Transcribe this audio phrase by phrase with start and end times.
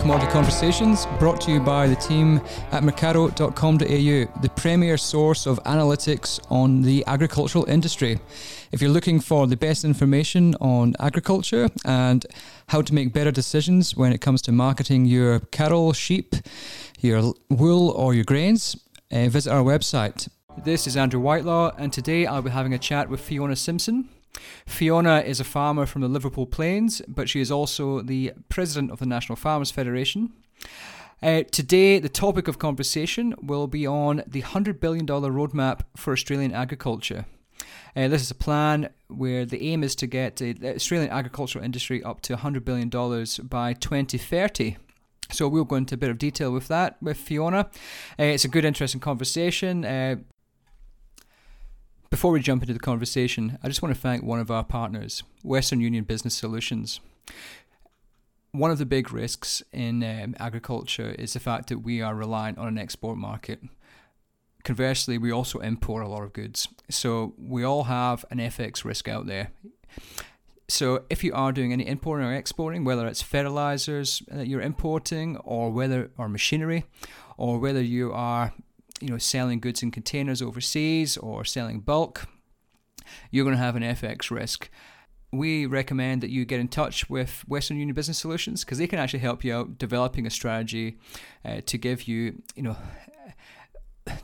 [0.00, 2.40] Commodity Conversations, brought to you by the team
[2.72, 8.18] at mecardo.com.au, the premier source of analytics on the agricultural industry.
[8.72, 12.24] If you're looking for the best information on agriculture and
[12.68, 16.34] how to make better decisions when it comes to marketing your cattle, sheep,
[17.00, 18.76] your wool, or your grains,
[19.12, 20.28] uh, visit our website.
[20.64, 24.08] This is Andrew Whitelaw, and today I'll be having a chat with Fiona Simpson.
[24.66, 28.98] Fiona is a farmer from the Liverpool Plains, but she is also the president of
[28.98, 30.32] the National Farmers Federation.
[31.22, 36.52] Uh, today, the topic of conversation will be on the $100 billion roadmap for Australian
[36.52, 37.26] agriculture.
[37.94, 42.02] Uh, this is a plan where the aim is to get the Australian agricultural industry
[42.02, 42.88] up to $100 billion
[43.48, 44.76] by 2030.
[45.30, 47.70] So we'll go into a bit of detail with that with Fiona.
[48.18, 49.84] Uh, it's a good, interesting conversation.
[49.84, 50.16] Uh,
[52.10, 55.22] before we jump into the conversation, I just want to thank one of our partners,
[55.42, 57.00] Western Union Business Solutions.
[58.50, 62.58] One of the big risks in um, agriculture is the fact that we are reliant
[62.58, 63.60] on an export market.
[64.64, 66.66] Conversely, we also import a lot of goods.
[66.90, 69.52] So we all have an FX risk out there.
[70.68, 75.36] So if you are doing any importing or exporting, whether it's fertilizers that you're importing
[75.38, 76.84] or whether or machinery,
[77.36, 78.52] or whether you are
[79.00, 82.26] you know selling goods in containers overseas or selling bulk,
[83.30, 84.70] you're going to have an FX risk.
[85.32, 88.98] We recommend that you get in touch with Western Union Business Solutions because they can
[88.98, 90.98] actually help you out developing a strategy
[91.44, 92.76] uh, to give you, you know,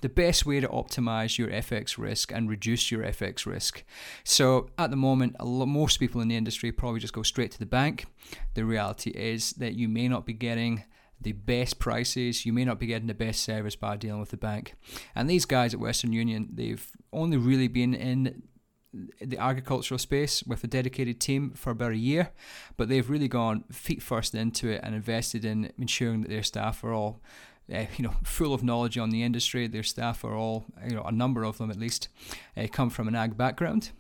[0.01, 3.85] the best way to optimize your FX risk and reduce your FX risk.
[4.25, 7.59] So at the moment, lot, most people in the industry probably just go straight to
[7.59, 8.07] the bank.
[8.55, 10.85] The reality is that you may not be getting
[11.21, 12.45] the best prices.
[12.45, 14.75] You may not be getting the best service by dealing with the bank.
[15.15, 18.43] And these guys at Western Union, they've only really been in
[19.21, 22.31] the agricultural space with a dedicated team for about a year,
[22.77, 26.83] but they've really gone feet first into it and invested in ensuring that their staff
[26.85, 27.21] are all.
[27.73, 29.67] Uh, you know, full of knowledge on the industry.
[29.67, 32.09] Their staff are all, you know, a number of them at least,
[32.57, 33.91] uh, come from an ag background.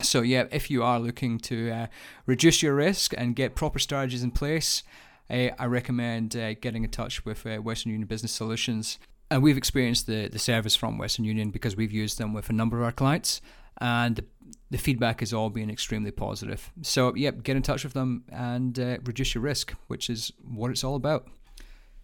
[0.00, 1.86] So yeah, if you are looking to uh,
[2.26, 4.82] reduce your risk and get proper strategies in place,
[5.30, 8.98] I recommend uh, getting in touch with uh, Western Union Business Solutions.
[9.30, 12.52] And we've experienced the, the service from Western Union because we've used them with a
[12.52, 13.40] number of our clients,
[13.80, 14.24] and the,
[14.70, 16.70] the feedback has all been extremely positive.
[16.82, 20.70] So, yep, get in touch with them and uh, reduce your risk, which is what
[20.70, 21.26] it's all about.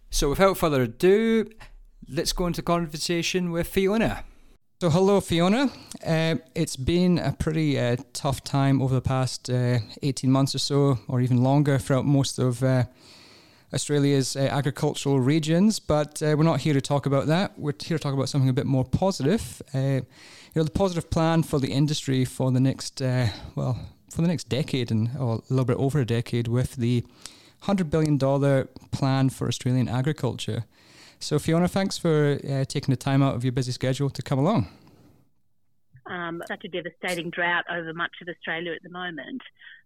[0.09, 1.45] So, without further ado,
[2.09, 4.23] let's go into conversation with Fiona.
[4.81, 5.69] So, hello, Fiona.
[6.03, 10.57] Uh, it's been a pretty uh, tough time over the past uh, 18 months or
[10.57, 12.85] so, or even longer, throughout most of uh,
[13.71, 15.79] Australia's uh, agricultural regions.
[15.79, 17.59] But uh, we're not here to talk about that.
[17.59, 19.61] We're here to talk about something a bit more positive.
[19.75, 20.01] you
[20.55, 24.89] know, the positive plan for the industry for the next, well, for the next decade
[24.89, 27.05] and oh, a little bit over a decade with the
[27.65, 28.17] $100 billion
[28.89, 30.65] plan for Australian agriculture.
[31.21, 34.39] So, Fiona, thanks for uh, taking the time out of your busy schedule to come
[34.39, 34.67] along.
[36.07, 39.41] Um, such a devastating drought over much of Australia at the moment,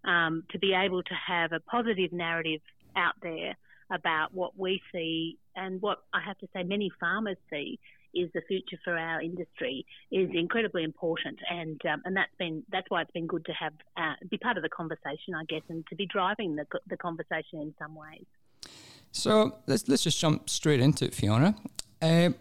[0.05, 2.61] um, to be able to have a positive narrative
[2.95, 3.55] out there
[3.91, 7.79] about what we see and what I have to say many farmers see
[8.13, 12.89] is the future for our industry is incredibly important, and um, and that's been that's
[12.89, 15.85] why it's been good to have uh, be part of the conversation, I guess, and
[15.87, 18.25] to be driving the the conversation in some ways.
[19.15, 21.55] So let's let's just jump straight into it, Fiona.
[22.01, 22.31] Uh,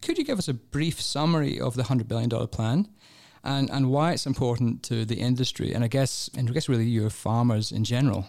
[0.00, 2.88] could you give us a brief summary of the hundred billion dollar plan,
[3.42, 6.84] and and why it's important to the industry, and I guess and I guess really
[6.84, 8.26] your farmers in general?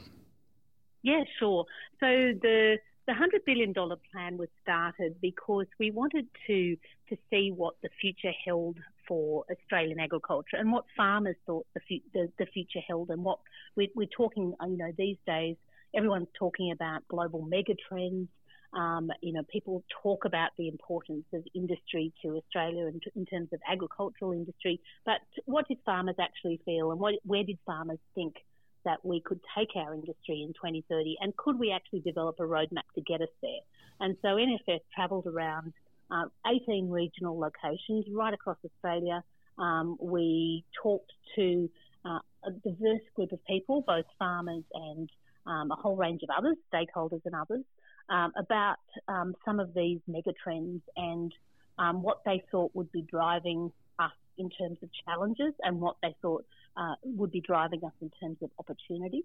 [1.04, 1.66] Yeah, sure.
[2.00, 2.08] So
[2.42, 6.76] the the hundred billion dollar plan was started because we wanted to
[7.10, 12.32] to see what the future held for Australian agriculture and what farmers thought the, the,
[12.40, 13.38] the future held, and what
[13.76, 15.56] we, we're talking, you know, these days
[15.96, 18.28] everyone's talking about global megatrends.
[18.74, 23.50] Um, you know, people talk about the importance of industry to Australia in, in, terms
[23.54, 28.36] of agricultural industry, but what did farmers actually feel, and what, where did farmers think
[28.84, 32.84] that we could take our industry in 2030, and could we actually develop a roadmap
[32.96, 33.64] to get us there?
[34.02, 35.74] And so NFF travelled around
[36.12, 39.24] uh, 18 regional locations right across Australia.
[39.58, 41.70] Um, we talked to
[42.06, 45.10] uh, a diverse group of people, both farmers and
[45.46, 47.64] um, a whole range of others, stakeholders and others,
[48.10, 48.78] um, about
[49.08, 51.34] um, some of these megatrends and
[51.78, 56.16] um, what they thought would be driving us in terms of challenges and what they
[56.22, 56.46] thought
[56.78, 59.24] uh, would be driving us in terms of opportunities.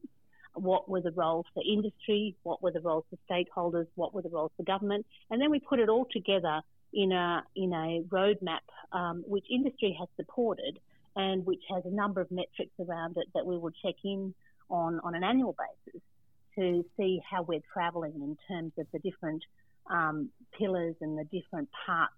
[0.55, 2.37] What were the roles for industry?
[2.43, 3.87] What were the roles for stakeholders?
[3.95, 5.07] What were the roles for government?
[5.31, 6.61] And then we put it all together
[6.93, 10.81] in a in a roadmap um, which industry has supported
[11.15, 14.35] and which has a number of metrics around it that we will check in
[14.69, 16.03] on on an annual basis
[16.57, 19.43] to see how we're travelling in terms of the different
[19.91, 22.15] um, pillars and the different parts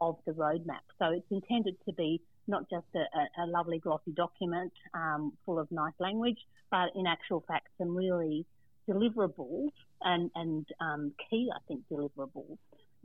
[0.00, 0.84] of the roadmap.
[0.98, 5.70] So it's intended to be not just a, a lovely glossy document um, full of
[5.70, 6.38] nice language,
[6.70, 8.46] but in actual fact some really
[8.88, 9.70] deliverables
[10.02, 12.56] and, and um, key, I think, deliverables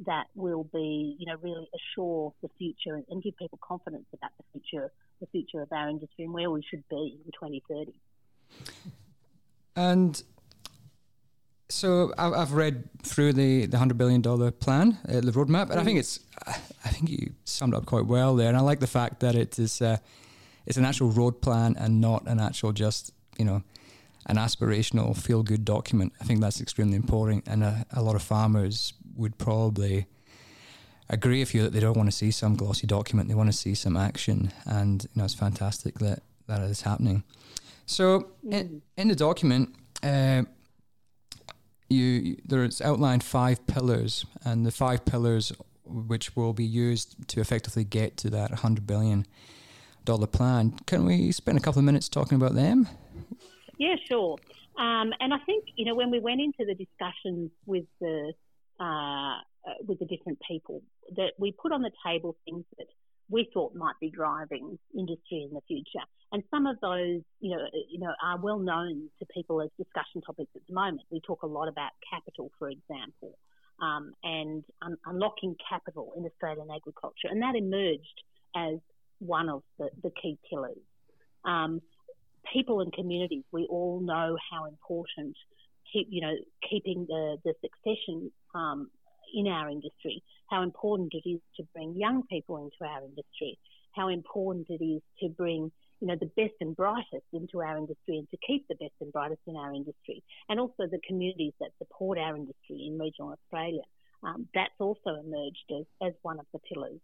[0.06, 4.44] that will be, you know, really assure the future and give people confidence about the
[4.52, 7.94] future, the future of our industry and where we should be in 2030.
[9.76, 10.24] And
[11.70, 15.84] so I've read through the, the hundred billion dollar plan, uh, the roadmap, and I
[15.84, 16.02] think mm.
[16.02, 18.48] it's I think you summed up quite well there.
[18.48, 19.98] And I like the fact that it is uh,
[20.66, 23.64] it's an actual road plan and not an actual just you know
[24.28, 26.14] an aspirational feel good document.
[26.22, 30.06] I think that's extremely important, and a, a lot of farmers would probably
[31.10, 33.58] agree with you that they don't want to see some glossy document; they want to
[33.58, 37.24] see some action, and you know it's fantastic that that is happening.
[37.86, 38.54] So mm.
[38.54, 39.76] in, in the document.
[40.02, 40.44] Uh,
[41.94, 45.52] you there's outlined five pillars, and the five pillars
[45.86, 49.26] which will be used to effectively get to that 100 billion
[50.06, 50.72] dollar plan.
[50.86, 52.88] Can we spend a couple of minutes talking about them?
[53.78, 54.38] Yeah, sure.
[54.78, 58.34] Um, and I think you know when we went into the discussions with the
[58.80, 59.38] uh,
[59.88, 60.82] with the different people
[61.16, 62.88] that we put on the table things that
[63.34, 66.06] we thought might be driving industry in the future.
[66.32, 70.22] And some of those, you know, you know, are well known to people as discussion
[70.22, 71.02] topics at the moment.
[71.10, 73.32] We talk a lot about capital, for example,
[73.82, 78.18] um, and un- unlocking capital in Australian agriculture, and that emerged
[78.56, 78.78] as
[79.20, 80.86] one of the, the key pillars.
[81.44, 81.82] Um,
[82.52, 85.36] people and communities, we all know how important,
[85.92, 86.36] keep, you know,
[86.70, 88.90] keeping the the succession um,
[89.34, 90.22] in our industry,
[90.54, 93.58] how important it is to bring young people into our industry,
[93.94, 98.18] how important it is to bring you know the best and brightest into our industry
[98.18, 101.72] and to keep the best and brightest in our industry, and also the communities that
[101.80, 103.82] support our industry in regional Australia.
[104.22, 107.02] Um, that's also emerged as, as one of the pillars.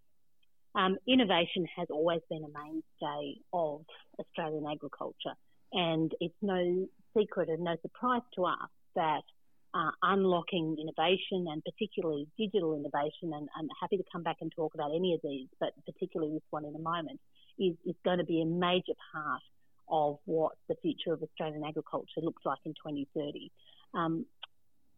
[0.76, 3.82] Um, innovation has always been a mainstay of
[4.20, 5.36] Australian agriculture,
[5.74, 6.88] and it's no
[7.18, 9.24] secret and no surprise to us that
[9.74, 14.74] uh, unlocking innovation and particularly digital innovation, and I'm happy to come back and talk
[14.74, 17.20] about any of these, but particularly this one in a moment,
[17.60, 19.42] is, is going to be a major part
[19.90, 23.52] of what the future of Australian agriculture looks like in 2030.
[23.94, 24.26] Um,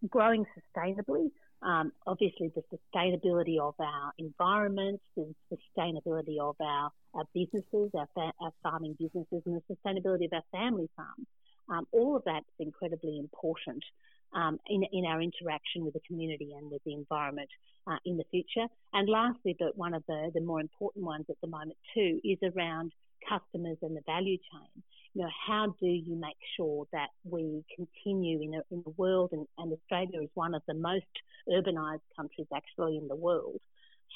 [0.10, 1.32] growing sustainably,
[1.62, 8.34] um, obviously the sustainability of our environment, the sustainability of our, our businesses, our, fa-
[8.42, 11.28] our farming businesses, and the sustainability of our family farms.
[11.70, 13.84] Um, all of that's incredibly important
[14.34, 17.50] um, in, in our interaction with the community and with the environment
[17.88, 18.68] uh, in the future.
[18.94, 22.38] And lastly, but one of the, the more important ones at the moment too, is
[22.44, 22.94] around
[23.28, 24.84] customers and the value chain.
[25.14, 29.32] You know, how do you make sure that we continue in a, in a world,
[29.34, 31.06] and, and Australia is one of the most
[31.50, 33.60] urbanised countries actually in the world,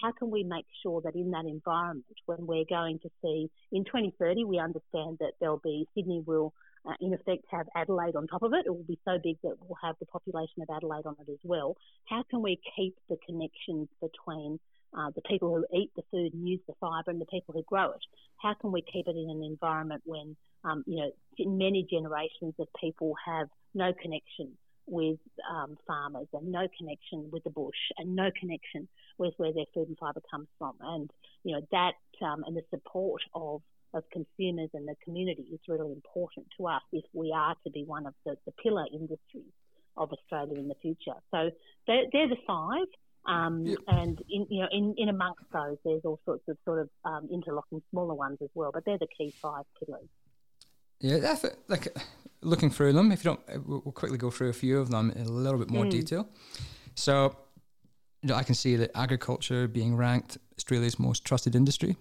[0.02, 3.86] how can we make sure that in that environment, when we're going to see in
[3.86, 6.54] 2030, we understand that there'll be Sydney will
[6.88, 8.66] uh, in effect have Adelaide on top of it.
[8.66, 11.40] It will be so big that we'll have the population of Adelaide on it as
[11.44, 11.76] well.
[12.06, 14.60] How can we keep the connections between
[14.98, 17.64] uh, the people who eat the food and use the fibre and the people who
[17.64, 18.04] grow it?
[18.38, 22.68] How can we keep it in an environment when, um, you know, many generations of
[22.80, 24.52] people have no connection
[24.88, 25.18] with
[25.52, 29.88] um, farmers and no connection with the bush and no connection with where their food
[29.88, 30.76] and fibre comes from.
[30.80, 31.10] And,
[31.44, 31.94] you know, that
[32.24, 33.62] um, and the support of
[33.96, 37.84] of consumers and the community is really important to us if we are to be
[37.84, 39.54] one of the, the pillar industries
[39.98, 41.18] of Australia in the future.
[41.32, 41.50] So
[41.88, 42.88] they're, they're the five.
[43.28, 43.80] Um, yep.
[43.88, 47.28] And in, you know, in, in amongst those, there's all sorts of sort of um,
[47.32, 48.72] interlocking smaller ones as well.
[48.72, 50.08] But they're the key five pillars.
[51.00, 51.88] Yeah, that's like
[52.42, 53.12] looking through them.
[53.12, 55.72] If you don't, we'll quickly go through a few of them in a little bit
[55.72, 55.92] more mm.
[55.92, 56.30] detail.
[56.96, 57.36] So,
[58.22, 61.98] you know, I can see that agriculture being ranked Australia's most trusted industry,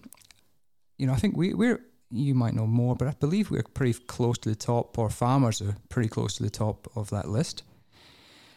[0.97, 3.93] you know, I think we, we're, you might know more, but I believe we're pretty
[3.93, 7.63] close to the top, or farmers are pretty close to the top of that list.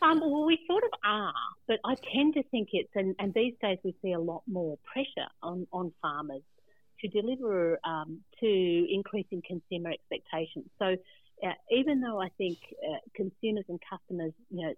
[0.01, 1.33] Um, well, we sort of are,
[1.67, 4.79] but I tend to think it's, and, and these days we see a lot more
[4.93, 6.43] pressure on, on farmers
[7.01, 10.67] to deliver um, to increasing consumer expectations.
[10.79, 10.97] So
[11.45, 14.75] uh, even though I think uh, consumers and customers, you know,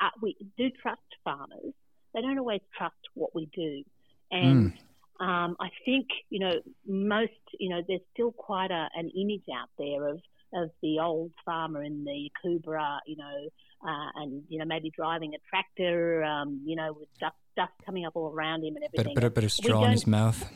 [0.00, 1.72] uh, we do trust farmers,
[2.14, 3.84] they don't always trust what we do.
[4.30, 4.78] And mm.
[5.20, 6.52] Um, I think, you know,
[6.86, 10.20] most, you know, there's still quite a, an image out there of,
[10.54, 13.48] of the old farmer in the Akubra, you know,
[13.84, 18.06] uh, and, you know, maybe driving a tractor, um, you know, with dust, dust coming
[18.06, 19.14] up all around him and everything.
[19.14, 20.48] Bit, bit, bit of straw in his mouth.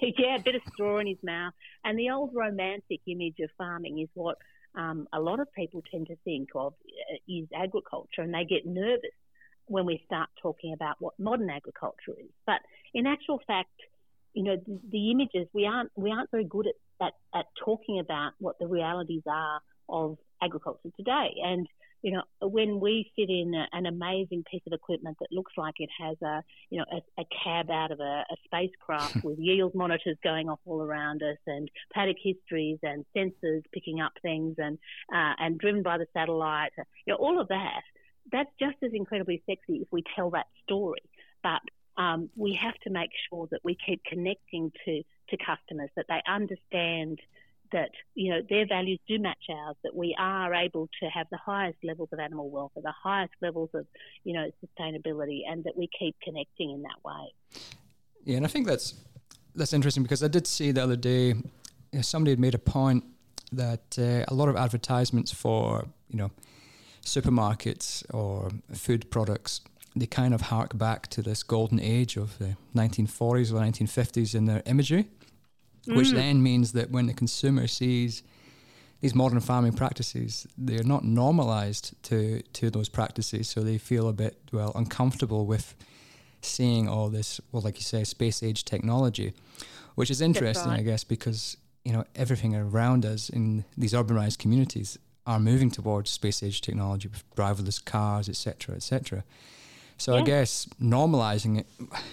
[0.02, 1.52] yeah, a bit of straw in his mouth.
[1.84, 4.36] And the old romantic image of farming is what
[4.74, 8.66] um, a lot of people tend to think of uh, is agriculture, and they get
[8.66, 9.10] nervous
[9.70, 12.30] when we start talking about what modern agriculture is.
[12.44, 12.60] But
[12.92, 13.70] in actual fact,
[14.34, 18.00] you know, the, the images we aren't we aren't very good at, at, at talking
[18.00, 21.34] about what the realities are of agriculture today.
[21.42, 21.66] And
[22.02, 25.74] you know, when we sit in a, an amazing piece of equipment that looks like
[25.78, 29.74] it has a, you know, a, a cab out of a, a spacecraft with yield
[29.74, 34.78] monitors going off all around us and paddock histories and sensors picking up things and
[35.14, 36.72] uh, and driven by the satellite,
[37.06, 37.82] you know, all of that.
[38.32, 41.02] That's just as incredibly sexy if we tell that story.
[41.42, 41.60] But
[41.96, 46.20] um, we have to make sure that we keep connecting to to customers, that they
[46.26, 47.20] understand
[47.72, 51.36] that you know their values do match ours, that we are able to have the
[51.36, 53.86] highest levels of animal welfare, the highest levels of
[54.24, 57.60] you know sustainability, and that we keep connecting in that way.
[58.24, 58.94] Yeah, and I think that's
[59.54, 61.44] that's interesting because I did see the other day you
[61.92, 63.04] know, somebody had made a point
[63.52, 66.30] that uh, a lot of advertisements for you know
[67.04, 69.60] supermarkets or food products
[69.96, 74.44] they kind of hark back to this golden age of the 1940s or 1950s in
[74.44, 75.08] their imagery
[75.86, 75.96] mm.
[75.96, 78.22] which then means that when the consumer sees
[79.00, 84.12] these modern farming practices, they're not normalized to to those practices, so they feel a
[84.12, 85.74] bit well uncomfortable with
[86.42, 89.32] seeing all this, well, like you say, space age technology,
[89.94, 90.70] which is interesting.
[90.70, 96.10] I guess, because you know everything around us in these urbanized communities are moving towards
[96.10, 99.24] space age technology with driverless cars, etc., etc.
[99.96, 100.20] So yeah.
[100.20, 101.66] I guess normalizing it,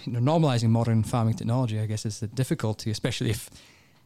[0.06, 3.50] you know, normalizing modern farming technology, I guess, is the difficulty, especially if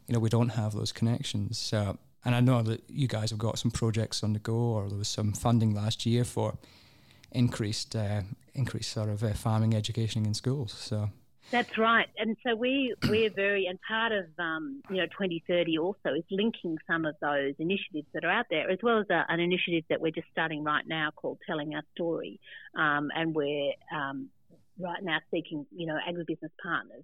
[0.08, 1.58] you know we don't have those connections.
[1.58, 4.88] So, and I know that you guys have got some projects on the go, or
[4.88, 6.58] there was some funding last year for
[7.31, 8.22] increased uh,
[8.53, 10.74] increased sort of uh, farming education in schools.
[10.74, 11.10] So
[11.52, 16.14] that's right, and so we we're very and part of um, you know 2030 also
[16.16, 19.40] is linking some of those initiatives that are out there, as well as a, an
[19.40, 22.40] initiative that we're just starting right now called Telling Our Story,
[22.76, 24.30] um, and we're um,
[24.80, 27.04] right now seeking you know agribusiness partners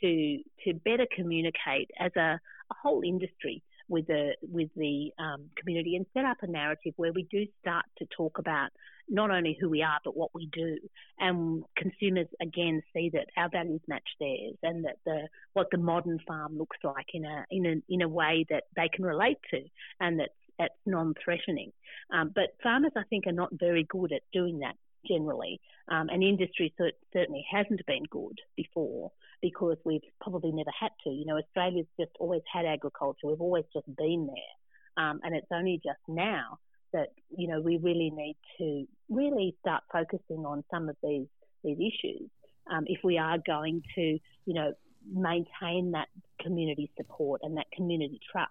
[0.00, 5.96] to to better communicate as a, a whole industry with the with the um, community
[5.96, 8.70] and set up a narrative where we do start to talk about
[9.08, 10.78] not only who we are but what we do,
[11.18, 16.18] and consumers again see that our values match theirs, and that the what the modern
[16.26, 19.60] farm looks like in a in a in a way that they can relate to,
[20.00, 21.72] and that's that's non-threatening.
[22.12, 24.74] Um, but farmers, I think, are not very good at doing that
[25.06, 26.74] generally, um, and industry
[27.12, 31.10] certainly hasn't been good before because we've probably never had to.
[31.10, 33.26] You know, Australia's just always had agriculture.
[33.26, 35.04] We've always just been there.
[35.04, 36.58] Um, and it's only just now
[36.92, 41.26] that, you know, we really need to really start focusing on some of these,
[41.62, 42.28] these issues
[42.70, 44.72] um, if we are going to, you know,
[45.10, 46.08] maintain that
[46.40, 48.50] community support and that community trust.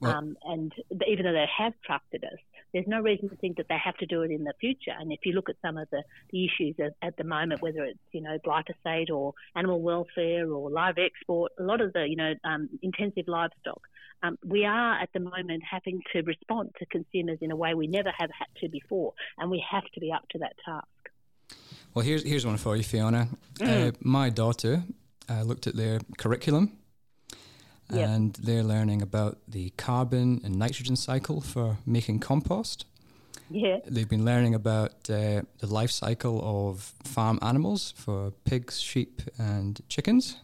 [0.00, 0.72] Well, um, and
[1.06, 2.38] even though they have trusted us,
[2.72, 4.92] there's no reason to think that they have to do it in the future.
[4.98, 7.84] And if you look at some of the, the issues at, at the moment, whether
[7.84, 12.16] it's you know glyphosate or animal welfare or live export, a lot of the you
[12.16, 13.80] know um, intensive livestock,
[14.22, 17.86] um, we are at the moment having to respond to consumers in a way we
[17.86, 20.86] never have had to before, and we have to be up to that task.
[21.94, 23.28] Well, here's here's one for you, Fiona.
[23.54, 23.88] Mm.
[23.88, 24.82] Uh, my daughter
[25.28, 26.78] uh, looked at their curriculum
[27.90, 28.08] Yep.
[28.08, 32.84] and they're learning about the carbon and nitrogen cycle for making compost.
[33.50, 33.78] Yeah.
[33.86, 39.80] They've been learning about uh, the life cycle of farm animals for pigs, sheep, and
[39.88, 40.36] chickens.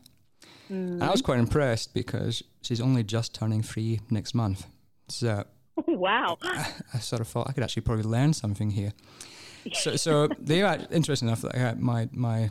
[0.70, 1.02] Mm.
[1.02, 4.66] I was quite impressed because she's only just turning three next month.
[5.08, 5.44] So,
[5.86, 6.38] wow.
[6.42, 8.92] I, I, sort of thought I could actually probably learn something here.
[9.72, 12.50] So, so they are interesting enough that uh, my my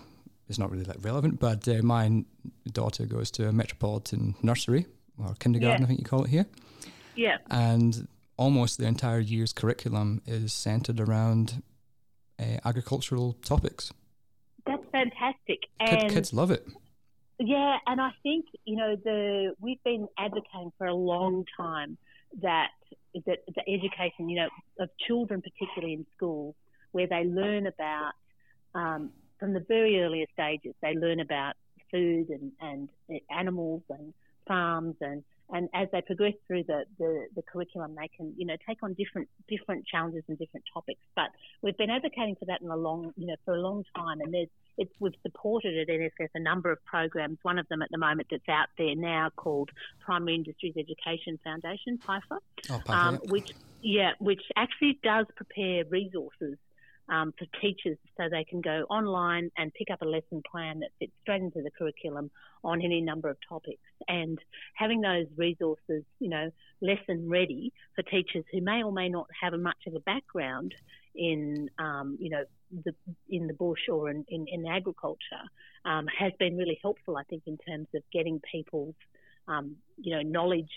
[0.50, 2.24] it's not really that relevant, but uh, my
[2.72, 4.86] daughter goes to a metropolitan nursery
[5.18, 5.86] or kindergarten, yeah.
[5.86, 6.46] I think you call it here.
[7.16, 7.38] Yeah.
[7.50, 8.08] And
[8.38, 11.62] almost the entire year's curriculum is centered around
[12.40, 13.94] uh, agricultural topics.
[14.66, 15.60] That's fantastic.
[15.80, 16.66] And Kid, kids love it.
[17.40, 21.98] Yeah, and I think you know the we've been advocating for a long time
[22.42, 22.70] that
[23.26, 26.56] that the education, you know, of children, particularly in schools,
[26.92, 28.14] where they learn about
[28.76, 29.12] um,
[29.44, 31.56] from the very earliest stages, they learn about
[31.92, 32.88] food and, and
[33.30, 34.14] animals and
[34.48, 35.22] farms and
[35.52, 38.94] and as they progress through the, the, the, curriculum, they can, you know, take on
[38.94, 41.02] different different challenges and different topics.
[41.18, 41.28] But
[41.62, 44.34] we've been advocating for that in a long, you know, for a long time, and
[44.34, 44.48] there's
[44.78, 47.38] it's we've supported at NFF a number of programs.
[47.44, 49.70] One of them at the moment that's out there now called
[50.00, 56.58] Primary Industries Education Foundation, PIEFA, oh, um, which yeah, which actually does prepare resources
[57.10, 60.90] um, for teachers so they can go online and pick up a lesson plan that
[61.00, 62.32] fits straight into the curriculum
[62.64, 63.82] on any number of topics.
[64.08, 64.40] And
[64.76, 66.50] having those resources, you know,
[66.82, 70.74] lesson ready for teachers who may or may not have much of a background
[71.16, 72.44] in, um, you know,
[72.86, 72.94] the,
[73.30, 75.44] in the bush or in, in, in agriculture
[75.86, 78.96] um, has been really helpful, I think, in terms of getting people's,
[79.48, 80.72] um, you know, knowledge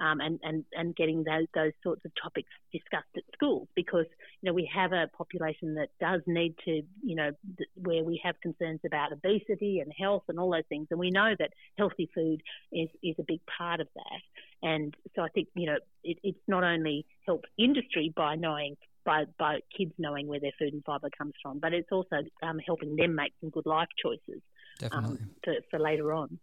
[0.00, 4.06] um, and, and, and getting those, those sorts of topics discussed at schools because,
[4.40, 8.20] you know, we have a population that does need to, you know, th- where we
[8.22, 10.86] have concerns about obesity and health and all those things.
[10.90, 14.68] And we know that healthy food is, is a big part of that.
[14.68, 19.24] And so I think, you know, it, it's not only helped industry by knowing by,
[19.38, 22.96] by kids knowing where their food and fibre comes from, but it's also um, helping
[22.96, 24.42] them make some good life choices
[24.90, 26.38] um, for, for later on.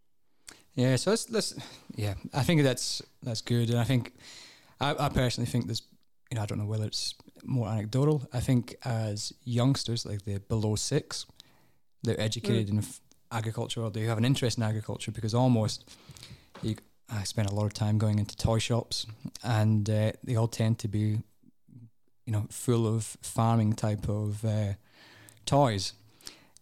[0.75, 1.53] Yeah, so let's, let's
[1.95, 4.13] yeah, I think that's that's good, and I think
[4.79, 5.83] I, I personally think there's
[6.31, 8.27] you know I don't know whether it's more anecdotal.
[8.33, 11.25] I think as youngsters, like they're below six,
[12.01, 12.71] they're educated mm.
[12.71, 15.89] in f- agriculture or they have an interest in agriculture because almost
[16.61, 16.75] you,
[17.09, 19.05] I spent a lot of time going into toy shops,
[19.43, 21.19] and uh, they all tend to be
[22.25, 24.73] you know full of farming type of uh,
[25.45, 25.93] toys.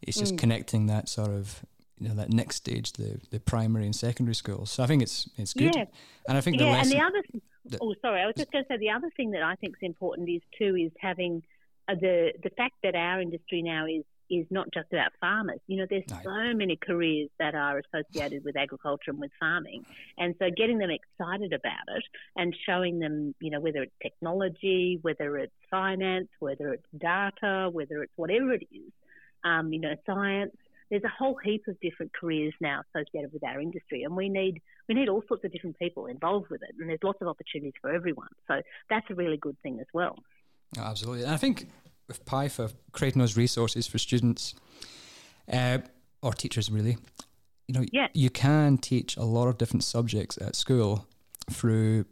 [0.01, 0.39] It's just mm.
[0.39, 1.63] connecting that sort of
[2.01, 4.71] you know that next stage, the the primary and secondary schools.
[4.71, 5.75] So I think it's it's good.
[5.75, 5.85] Yeah.
[6.27, 7.23] And I think yeah, the lesson, and the other
[7.65, 9.75] the, oh sorry, I was just going to say the other thing that I think
[9.75, 11.43] is important is too is having
[11.87, 15.59] uh, the the fact that our industry now is is not just about farmers.
[15.67, 16.17] You know, there's no.
[16.23, 19.85] so many careers that are associated with agriculture and with farming.
[20.17, 22.03] And so getting them excited about it
[22.37, 28.01] and showing them, you know, whether it's technology, whether it's finance, whether it's data, whether
[28.03, 28.93] it's whatever it is,
[29.43, 30.55] um, you know, science,
[30.91, 34.61] there's a whole heap of different careers now associated with our industry, and we need
[34.87, 37.73] we need all sorts of different people involved with it, and there's lots of opportunities
[37.81, 38.27] for everyone.
[38.47, 40.19] So that's a really good thing as well.
[40.77, 41.69] Oh, absolutely, and I think
[42.07, 44.53] with PIEFA creating those resources for students
[45.51, 45.79] uh,
[46.21, 46.97] or teachers, really,
[47.67, 48.07] you know, yeah.
[48.13, 51.07] you can teach a lot of different subjects at school
[51.49, 52.05] through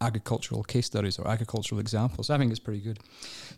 [0.00, 2.30] agricultural case studies or agricultural examples.
[2.30, 2.98] I think it's pretty good.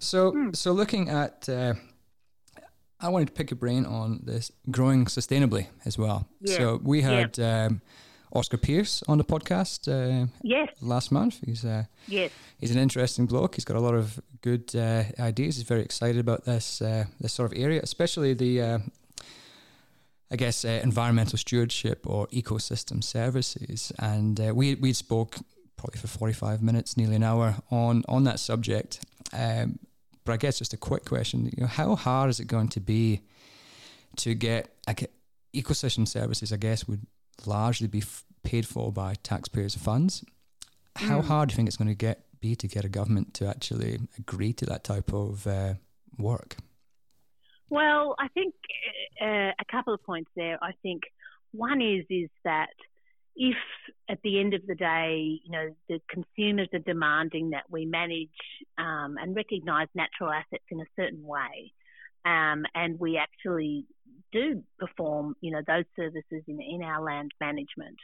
[0.00, 0.56] So, mm.
[0.56, 1.74] so looking at uh,
[3.00, 6.26] I wanted to pick a brain on this growing sustainably as well.
[6.40, 6.56] Yeah.
[6.56, 7.66] So we had yeah.
[7.66, 7.80] um,
[8.32, 9.88] Oscar Pierce on the podcast.
[9.88, 10.68] Uh, yes.
[10.80, 12.30] Last month, he's uh, yes.
[12.58, 13.54] He's an interesting bloke.
[13.54, 15.56] He's got a lot of good uh, ideas.
[15.56, 18.62] He's very excited about this uh, this sort of area, especially the.
[18.62, 18.78] Uh,
[20.30, 25.36] I guess uh, environmental stewardship or ecosystem services, and we we spoke
[25.78, 29.00] probably for forty five minutes, nearly an hour on on that subject.
[29.32, 29.78] Um,
[30.28, 32.80] but I guess just a quick question: you know, how hard is it going to
[32.80, 33.22] be
[34.16, 35.10] to get like,
[35.54, 36.52] ecosystem services?
[36.52, 37.06] I guess would
[37.46, 40.22] largely be f- paid for by taxpayers' funds.
[40.96, 41.24] How mm.
[41.24, 44.00] hard do you think it's going to get be to get a government to actually
[44.18, 45.74] agree to that type of uh,
[46.18, 46.56] work?
[47.70, 48.54] Well, I think
[49.22, 50.58] uh, a couple of points there.
[50.60, 51.04] I think
[51.52, 52.74] one is is that
[53.38, 53.56] if
[54.10, 58.28] at the end of the day, you know, the consumers are demanding that we manage
[58.76, 61.72] um, and recognise natural assets in a certain way,
[62.24, 63.86] um, and we actually
[64.32, 67.96] do perform, you know, those services in, in our land management,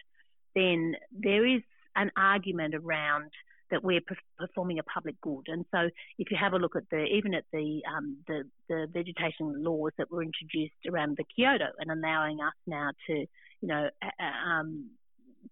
[0.55, 1.63] then there is
[1.97, 3.31] an argument around
[3.71, 4.01] that we're
[4.39, 5.49] performing a public good.
[5.49, 8.87] And so, if you have a look at the even at the um, the, the
[8.93, 13.89] vegetation laws that were introduced around the Kyoto and allowing us now to, you know,
[14.21, 14.91] um,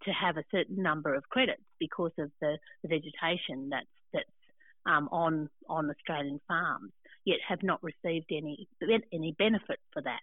[0.05, 4.24] to have a certain number of credits because of the, the vegetation that's that's
[4.87, 6.92] um, on on Australian farms,
[7.24, 8.68] yet have not received any
[9.12, 10.20] any benefit for that.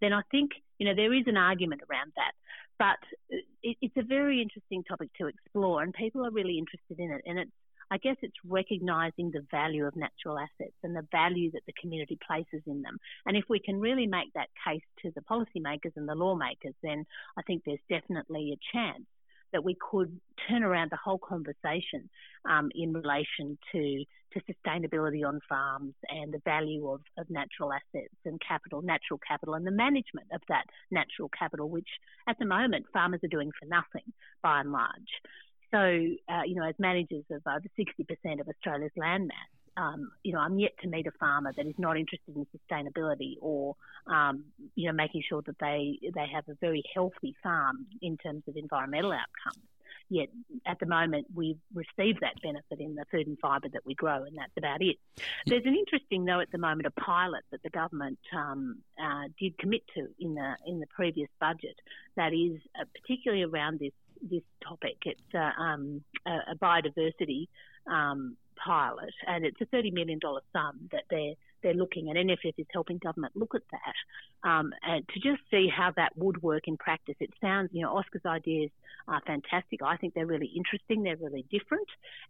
[0.00, 2.32] Then I think you know there is an argument around that,
[2.78, 7.10] but it, it's a very interesting topic to explore, and people are really interested in
[7.10, 7.22] it.
[7.26, 7.50] And it's
[7.90, 12.18] I guess it's recognizing the value of natural assets and the value that the community
[12.26, 12.98] places in them.
[13.26, 17.04] And if we can really make that case to the policymakers and the lawmakers, then
[17.38, 19.04] I think there's definitely a chance
[19.52, 22.08] that we could turn around the whole conversation
[22.48, 28.14] um, in relation to, to sustainability on farms and the value of, of natural assets
[28.24, 31.88] and capital, natural capital, and the management of that natural capital, which
[32.28, 35.22] at the moment farmers are doing for nothing by and large.
[35.76, 39.36] So, uh, you know, as managers of over 60% of Australia's land mass,
[39.76, 43.34] um, you know, I'm yet to meet a farmer that is not interested in sustainability
[43.42, 48.16] or, um, you know, making sure that they they have a very healthy farm in
[48.16, 49.66] terms of environmental outcomes.
[50.08, 50.28] Yet
[50.64, 54.22] at the moment we receive that benefit in the food and fibre that we grow,
[54.22, 54.96] and that's about it.
[55.44, 59.58] There's an interesting, though, at the moment, a pilot that the government um, uh, did
[59.58, 61.76] commit to in the in the previous budget.
[62.16, 64.96] That is uh, particularly around this this topic.
[65.04, 67.48] It's uh, um, a, a biodiversity
[67.86, 71.34] um, pilot, and it's a thirty million dollar sum that they're
[71.66, 75.68] they're looking, and NFF is helping government look at that, um, and to just see
[75.68, 77.16] how that would work in practice.
[77.18, 78.70] It sounds, you know, Oscar's ideas
[79.08, 79.80] are fantastic.
[79.82, 81.02] I think they're really interesting.
[81.02, 81.88] They're really different,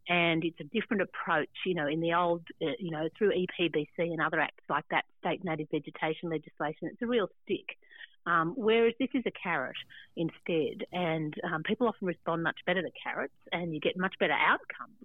[0.08, 1.50] and it's a different approach.
[1.66, 5.04] You know, in the old, uh, you know, through EPBC and other acts like that,
[5.20, 7.76] state native vegetation legislation, it's a real stick.
[8.24, 9.76] Um, whereas this is a carrot
[10.16, 14.32] instead, and um, people often respond much better to carrots, and you get much better
[14.32, 14.96] outcomes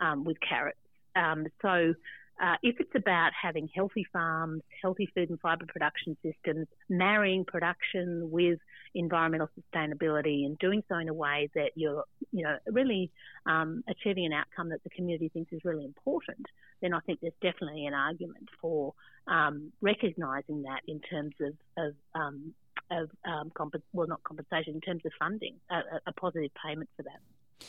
[0.00, 0.78] um, with carrots.
[1.14, 1.94] Um, so
[2.40, 8.30] uh, if it's about having healthy farms, healthy food and fibre production systems, marrying production
[8.30, 8.58] with
[8.94, 13.10] environmental sustainability, and doing so in a way that you're, you know, really
[13.46, 16.46] um, achieving an outcome that the community thinks is really important,
[16.80, 18.94] then I think there's definitely an argument for
[19.26, 22.54] um, recognising that in terms of, of um,
[22.90, 27.02] of um, comp- well, not compensation in terms of funding, a, a, positive payment for
[27.04, 27.66] that.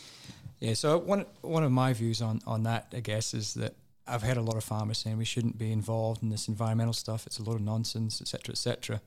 [0.59, 0.73] Yeah.
[0.73, 3.75] So one one of my views on on that, I guess, is that
[4.07, 7.25] I've heard a lot of farmers saying we shouldn't be involved in this environmental stuff.
[7.25, 9.01] It's a lot of nonsense, etc., etc.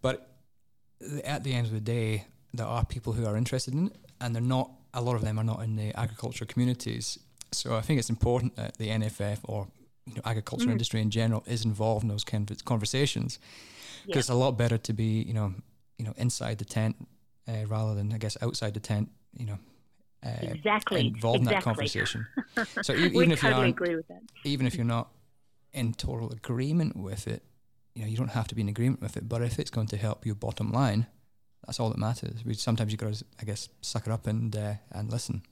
[0.00, 0.28] But
[1.24, 4.34] at the end of the day, there are people who are interested in it, and
[4.34, 4.70] they're not.
[4.94, 7.18] A lot of them are not in the agriculture communities.
[7.52, 9.68] So I think it's important that the NFF or
[10.06, 10.72] you know agriculture mm.
[10.72, 13.38] industry in general is involved in those kind of conversations
[14.02, 14.18] because yeah.
[14.20, 15.54] it's a lot better to be you know
[15.98, 16.96] you know inside the tent
[17.48, 19.08] uh, rather than I guess outside the tent.
[19.36, 19.58] You know,
[20.24, 21.40] uh, exactly involved exactly.
[21.40, 22.26] in that conversation.
[22.82, 24.22] so even if totally you agree with that.
[24.44, 25.08] even if you're not
[25.72, 27.42] in total agreement with it,
[27.94, 29.28] you know you don't have to be in agreement with it.
[29.28, 31.06] But if it's going to help your bottom line,
[31.66, 32.44] that's all that matters.
[32.44, 35.42] We sometimes you've got to I guess suck it up and uh, and listen.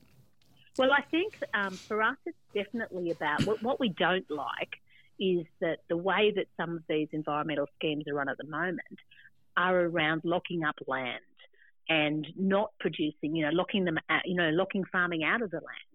[0.78, 4.76] Well, I think um, for us it's definitely about what, what we don't like
[5.18, 8.80] is that the way that some of these environmental schemes are run at the moment
[9.56, 11.20] are around locking up land
[11.90, 15.56] and not producing, you know, locking them, out, you know, locking farming out of the
[15.56, 15.90] land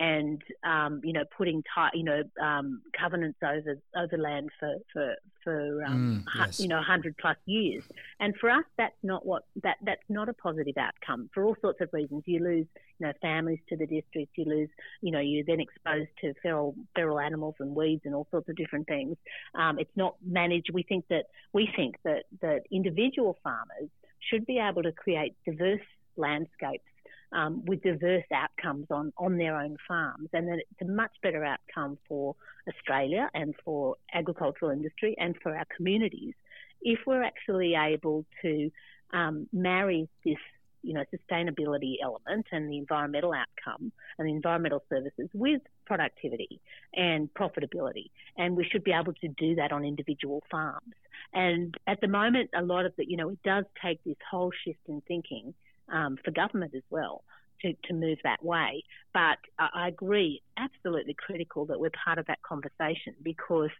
[0.00, 5.14] and um, you know putting tight, you know um, covenants over over land for for
[5.42, 6.60] for um, mm, yes.
[6.60, 7.82] you know hundred plus years.
[8.20, 11.80] And for us, that's not what that that's not a positive outcome for all sorts
[11.80, 12.22] of reasons.
[12.26, 12.66] You lose
[12.98, 14.36] you know families to the district.
[14.36, 14.68] You lose
[15.02, 18.56] you know you're then exposed to feral feral animals and weeds and all sorts of
[18.56, 19.16] different things.
[19.54, 20.70] Um, it's not managed.
[20.72, 23.90] We think that we think that that individual farmers
[24.28, 25.80] should be able to create diverse
[26.16, 26.84] landscapes
[27.32, 31.44] um, with diverse outcomes on, on their own farms, and that it's a much better
[31.44, 32.34] outcome for
[32.68, 36.34] Australia and for agricultural industry and for our communities.
[36.80, 38.70] If we're actually able to
[39.12, 40.38] um, marry this
[40.82, 46.60] you know, sustainability element and the environmental outcome and the environmental services with productivity
[46.94, 48.10] and profitability.
[48.36, 50.94] And we should be able to do that on individual farms.
[51.32, 54.52] And at the moment, a lot of the, you know, it does take this whole
[54.64, 55.54] shift in thinking
[55.88, 57.24] um, for government as well
[57.62, 58.84] to, to move that way.
[59.12, 63.70] But I agree, absolutely critical that we're part of that conversation because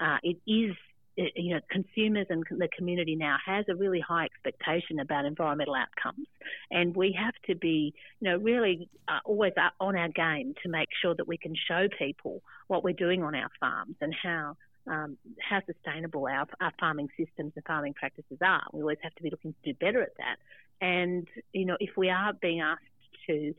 [0.00, 0.74] uh, it is
[1.16, 6.26] you know, consumers and the community now has a really high expectation about environmental outcomes,
[6.70, 10.88] and we have to be, you know, really uh, always on our game to make
[11.02, 15.16] sure that we can show people what we're doing on our farms and how um,
[15.40, 18.62] how sustainable our, our farming systems and farming practices are.
[18.72, 20.36] We always have to be looking to do better at that.
[20.80, 22.82] And you know, if we are being asked
[23.26, 23.54] to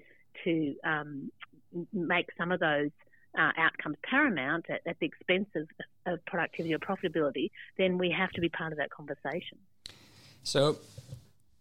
[0.46, 1.32] to um,
[1.94, 2.90] make some of those
[3.38, 5.68] uh, outcomes paramount at, at the expense of,
[6.06, 9.58] of productivity or profitability, then we have to be part of that conversation.
[10.44, 10.78] So,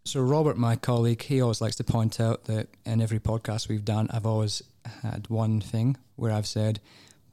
[0.03, 3.85] so Robert, my colleague, he always likes to point out that in every podcast we've
[3.85, 4.63] done, I've always
[5.03, 6.79] had one thing where I've said,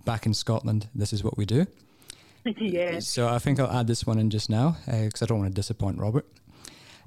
[0.04, 1.66] "Back in Scotland, this is what we do."
[2.56, 3.00] yeah.
[3.00, 5.50] So I think I'll add this one in just now because uh, I don't want
[5.50, 6.26] to disappoint Robert.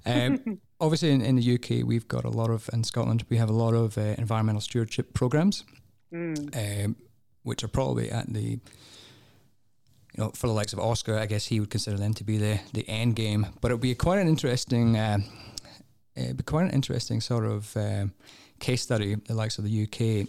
[0.06, 3.26] Um, obviously, in, in, the UK, we've got a lot of in Scotland.
[3.30, 5.64] We have a lot of uh, environmental stewardship programs,
[6.12, 6.86] mm.
[6.86, 6.96] um,
[7.44, 8.60] which are probably at the
[10.14, 12.38] you know, for the likes of Oscar, I guess he would consider them to be
[12.38, 13.48] the the end game.
[13.62, 15.20] But it would be quite an interesting, uh,
[16.16, 18.06] it'd be quite an interesting sort of uh,
[18.60, 20.28] case study, the likes of the UK,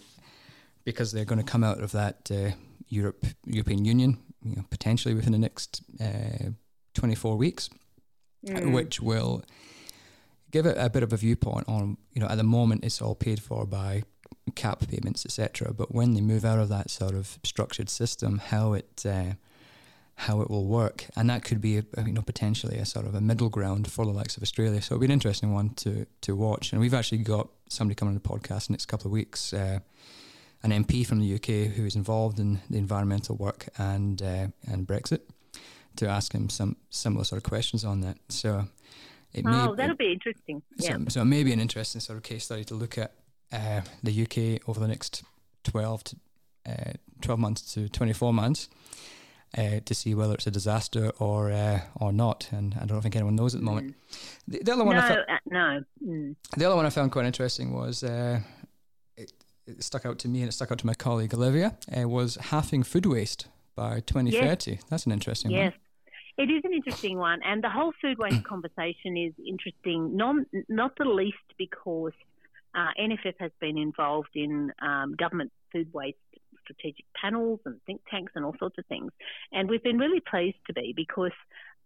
[0.84, 2.52] because they're going to come out of that uh,
[2.88, 6.50] Europe European Union, you know, potentially within the next uh,
[6.94, 7.68] twenty four weeks,
[8.46, 8.72] mm.
[8.72, 9.42] which will
[10.52, 13.14] give it a bit of a viewpoint on you know at the moment it's all
[13.14, 14.02] paid for by
[14.54, 15.72] CAP payments etc.
[15.72, 19.34] But when they move out of that sort of structured system, how it uh,
[20.16, 23.14] how it will work, and that could be a, you know potentially a sort of
[23.14, 24.80] a middle ground for the likes of Australia.
[24.80, 26.72] So it'll be an interesting one to to watch.
[26.72, 29.52] And we've actually got somebody coming on the podcast in the next couple of weeks,
[29.52, 29.80] uh,
[30.62, 34.86] an MP from the UK who is involved in the environmental work and uh, and
[34.86, 35.20] Brexit,
[35.96, 38.18] to ask him some similar sort of questions on that.
[38.28, 38.66] So.
[39.34, 40.60] It oh, may, that'll be interesting.
[40.76, 40.90] Yeah.
[40.90, 43.14] So, so it may be an interesting sort of case study to look at
[43.52, 45.22] uh, the UK over the next
[45.64, 46.16] 12 to
[46.66, 48.68] uh, 12 months to 24 months
[49.56, 52.48] uh, to see whether it's a disaster or uh, or not.
[52.52, 53.88] And I don't think anyone knows at the moment.
[53.88, 53.94] Mm.
[54.48, 55.84] The, the, other one, no, I uh, no.
[56.04, 56.36] Mm.
[56.56, 58.02] The other one I found quite interesting was.
[58.02, 58.40] Uh,
[59.16, 59.32] it,
[59.66, 61.76] it, stuck out to me and it stuck out to my colleague Olivia.
[61.94, 64.70] Uh, was halving food waste by 2030.
[64.70, 64.82] Yes.
[64.88, 65.60] That's an interesting one.
[65.60, 65.72] yes.
[65.72, 65.78] one.
[66.38, 70.36] It is an interesting one, and the whole food waste conversation is interesting, not,
[70.70, 72.12] not the least because
[72.74, 76.18] uh, NFF has been involved in um, government food waste
[76.64, 79.10] strategic panels and think tanks and all sorts of things.
[79.52, 81.32] And we've been really pleased to be because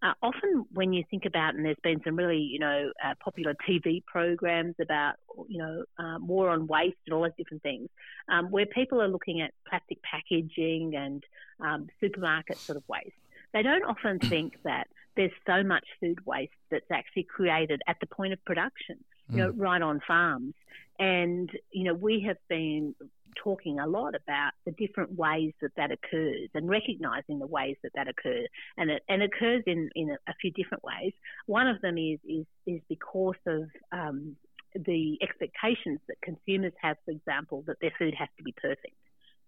[0.03, 3.55] uh, often when you think about, and there's been some really, you know, uh, popular
[3.69, 5.15] TV programs about,
[5.49, 7.89] you know, um, war on waste and all those different things,
[8.29, 11.25] um, where people are looking at plastic packaging and
[11.61, 13.17] um, supermarket sort of waste.
[13.53, 18.07] They don't often think that there's so much food waste that's actually created at the
[18.07, 19.55] point of production, you know, mm.
[19.57, 20.55] right on farms.
[20.99, 22.95] And, you know, we have been
[23.43, 27.93] talking a lot about the different ways that that occurs and recognizing the ways that
[27.95, 28.49] that occurs.
[28.77, 31.13] And it and occurs in, in a, a few different ways.
[31.47, 34.37] One of them is, is, is because of um,
[34.75, 38.97] the expectations that consumers have, for example, that their food has to be perfect.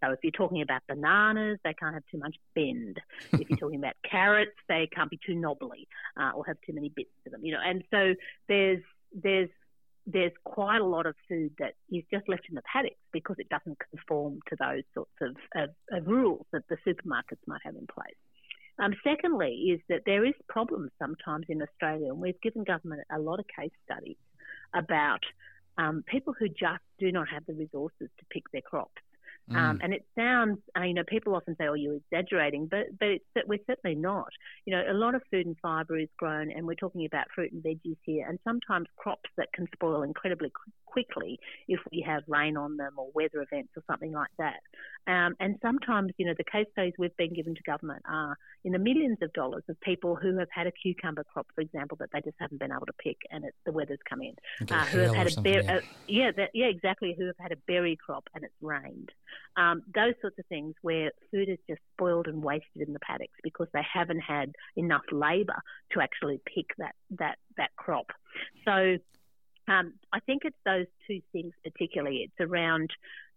[0.02, 3.00] So if you're talking about bananas, they can't have too much bend.
[3.32, 6.92] if you're talking about carrots, they can't be too knobbly uh, or have too many
[6.94, 7.44] bits to them.
[7.44, 8.14] You know, and so
[8.48, 9.48] there's there's
[10.10, 13.48] there's quite a lot of food that is just left in the paddocks because it
[13.50, 17.86] doesn't conform to those sorts of, of, of rules that the supermarkets might have in
[17.86, 18.16] place.
[18.78, 23.18] Um, secondly, is that there is problems sometimes in Australia, and we've given government a
[23.18, 24.16] lot of case studies
[24.74, 25.20] about
[25.76, 29.02] um, people who just do not have the resources to pick their crops.
[29.50, 29.68] Um, mm.
[29.68, 33.08] Um, and it sounds, uh, you know, people often say, "Oh, you're exaggerating," but but
[33.08, 34.28] it's, we're certainly not.
[34.64, 37.52] You know, a lot of food and fibre is grown, and we're talking about fruit
[37.52, 40.50] and veggies here, and sometimes crops that can spoil incredibly
[40.86, 44.60] quickly if we have rain on them or weather events or something like that.
[45.06, 48.72] Um, and sometimes, you know, the case studies we've been given to government are in
[48.72, 52.10] the millions of dollars of people who have had a cucumber crop, for example, that
[52.12, 54.34] they just haven't been able to pick, and it, the weather's come in.
[54.70, 57.14] Uh, who have had a berry, yeah, uh, yeah, that, yeah, exactly.
[57.16, 59.10] Who have had a berry crop and it's rained.
[59.56, 63.38] Um, those sorts of things where food is just spoiled and wasted in the paddocks
[63.42, 65.60] because they haven't had enough labour
[65.92, 68.06] to actually pick that that that crop.
[68.64, 68.98] So
[69.68, 72.18] um, I think it's those two things particularly.
[72.18, 72.90] It's around,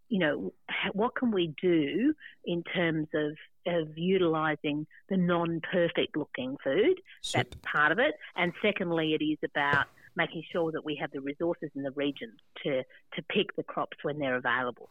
[0.10, 0.54] you know,
[0.94, 2.14] what can we do
[2.46, 3.36] in terms of
[3.68, 7.00] of utilising the non-perfect looking food.
[7.22, 7.34] Soup.
[7.34, 8.16] That's part of it.
[8.36, 9.86] And secondly, it is about
[10.16, 12.32] making sure that we have the resources in the region
[12.64, 12.84] to
[13.14, 14.90] to pick the crops when they're available.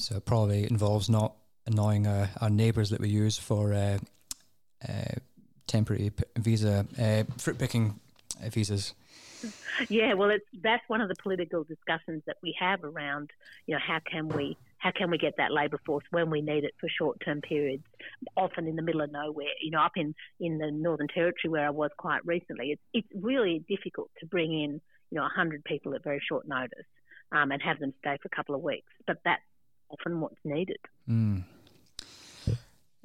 [0.00, 1.34] So it probably involves not
[1.66, 3.98] annoying our neighbours that we use for uh,
[4.88, 5.14] uh,
[5.66, 8.00] temporary visa uh, fruit picking
[8.44, 8.94] uh, visas.
[9.88, 13.30] Yeah, well, it's that's one of the political discussions that we have around,
[13.66, 16.64] you know, how can we how can we get that labour force when we need
[16.64, 17.84] it for short term periods,
[18.36, 19.52] often in the middle of nowhere.
[19.62, 23.24] You know, up in, in the Northern Territory where I was quite recently, it's it's
[23.24, 26.86] really difficult to bring in, you know, hundred people at very short notice.
[27.32, 28.90] Um, and have them stay for a couple of weeks.
[29.06, 29.40] But that's
[29.90, 30.78] often what's needed.
[31.08, 31.44] Mm.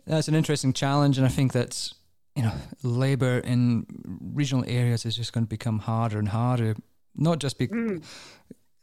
[0.06, 1.96] That's an interesting challenge, and I think that's
[2.36, 3.86] you know, labour in
[4.34, 6.76] regional areas is just going to become harder and harder.
[7.16, 8.04] Not just because, mm.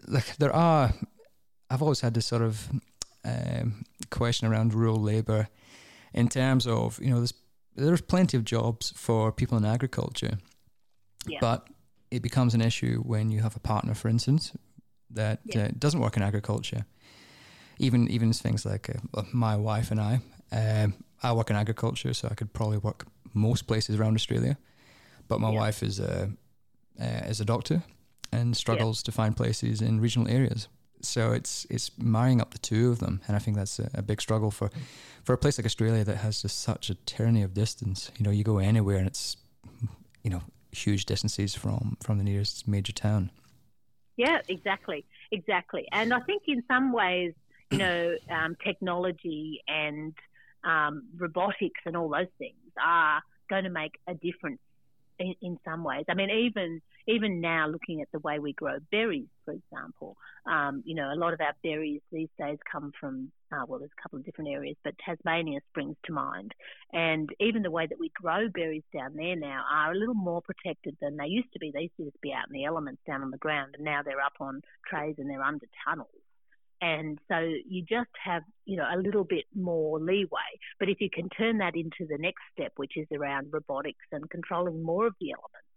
[0.08, 0.92] like, there are.
[1.68, 2.68] I've always had this sort of
[3.24, 5.48] um, question around rural labour,
[6.14, 7.34] in terms of you know, there's
[7.76, 10.38] there's plenty of jobs for people in agriculture,
[11.26, 11.38] yeah.
[11.40, 11.68] but
[12.10, 14.52] it becomes an issue when you have a partner, for instance,
[15.10, 15.64] that yeah.
[15.64, 16.84] uh, doesn't work in agriculture.
[17.82, 20.20] Even even things like uh, my wife and I,
[20.52, 24.56] um, I work in agriculture, so I could probably work most places around Australia.
[25.28, 25.60] But my yeah.
[25.60, 26.30] wife is a
[27.00, 27.82] uh, is a doctor
[28.32, 29.06] and struggles yeah.
[29.06, 30.68] to find places in regional areas.
[31.00, 34.02] So it's it's marrying up the two of them, and I think that's a, a,
[34.02, 34.70] big struggle for
[35.24, 38.10] for a place like Australia that has just such a tyranny of distance.
[38.16, 39.36] You know, you go anywhere and it's
[40.22, 43.30] you know huge distances from from the nearest major town.
[44.16, 45.88] Yeah, exactly, exactly.
[45.90, 47.34] And I think in some ways,
[47.72, 50.14] you know, um, technology and
[50.64, 54.60] um, robotics and all those things are going to make a difference
[55.18, 56.04] in, in, some ways.
[56.08, 60.82] I mean, even even now, looking at the way we grow berries, for example, um,
[60.84, 64.02] you know, a lot of our berries these days come from uh, well, there's a
[64.02, 66.52] couple of different areas, but Tasmania springs to mind.
[66.92, 70.42] And even the way that we grow berries down there now are a little more
[70.42, 71.70] protected than they used to be.
[71.70, 74.02] They used to just be out in the elements down on the ground, and now
[74.02, 76.08] they're up on trays and they're under tunnels.
[76.82, 80.58] And so you just have, you know, a little bit more leeway.
[80.80, 84.28] But if you can turn that into the next step, which is around robotics and
[84.28, 85.68] controlling more of the elements,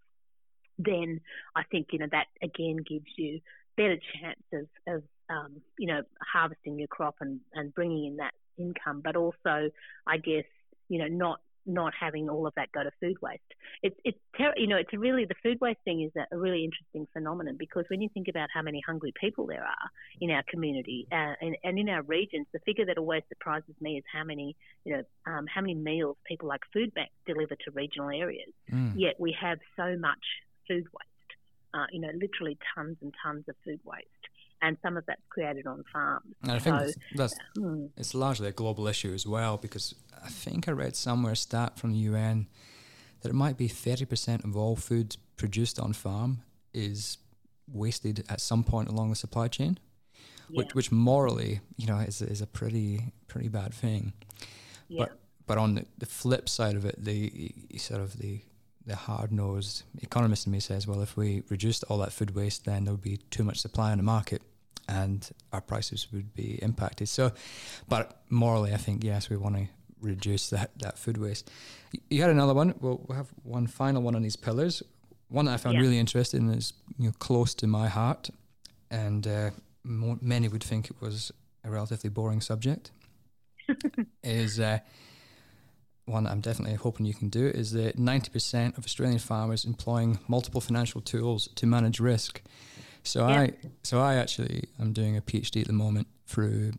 [0.79, 1.21] then
[1.55, 3.39] I think, you know, that again gives you
[3.77, 6.01] better chance of, of um, you know,
[6.33, 9.69] harvesting your crop and, and bringing in that income, but also,
[10.07, 10.45] I guess,
[10.89, 13.41] you know, not not having all of that go to food waste.
[13.82, 17.08] It's it's ter- you know it's really the food waste thing is a, really interesting
[17.13, 19.89] phenomenon because when you think about how many hungry people there are
[20.21, 23.97] in our community uh, and, and in our regions, the figure that always surprises me
[23.97, 27.71] is how many you know um, how many meals people like food banks deliver to
[27.73, 28.51] regional areas.
[28.71, 28.93] Mm.
[28.95, 30.23] Yet we have so much
[30.67, 31.10] food waste.
[31.73, 34.08] Uh, you know, literally tons and tons of food waste
[34.65, 36.34] and some of that's created on farms.
[36.41, 37.86] And I think so, that's, that's hmm.
[37.95, 41.78] it's largely a global issue as well because I think I read somewhere a stat
[41.78, 42.47] from the UN
[43.21, 46.41] that it might be 30% of all food produced on farm
[46.73, 47.19] is
[47.71, 49.78] wasted at some point along the supply chain,
[50.49, 50.58] yeah.
[50.58, 54.13] which, which morally, you know, is, is a pretty pretty bad thing.
[54.88, 55.06] Yeah.
[55.06, 58.41] But but on the, the flip side of it, the sort of the
[58.88, 62.65] the hard nosed economist in me says, well, if we reduced all that food waste,
[62.65, 64.41] then there would be too much supply in the market
[64.88, 67.10] and our prices would be impacted.
[67.10, 67.32] So,
[67.88, 69.67] but morally, I think, yes, we want to
[70.02, 71.50] reduce that, that food waste.
[72.10, 72.76] You had another one.
[72.80, 74.84] We'll, we'll have one final one on these pillars.
[75.30, 75.82] One that I found yeah.
[75.82, 78.30] really interesting is you know, close to my heart,
[78.91, 79.50] and uh,
[79.84, 81.32] more, many would think it was
[81.63, 82.91] a relatively boring subject.
[84.24, 84.80] is uh,
[86.06, 90.62] one I'm definitely hoping you can do is that 90% of Australian farmers employing multiple
[90.62, 92.41] financial tools to manage risk.
[93.05, 93.39] So yeah.
[93.41, 96.73] I so I actually am doing a PhD at the moment through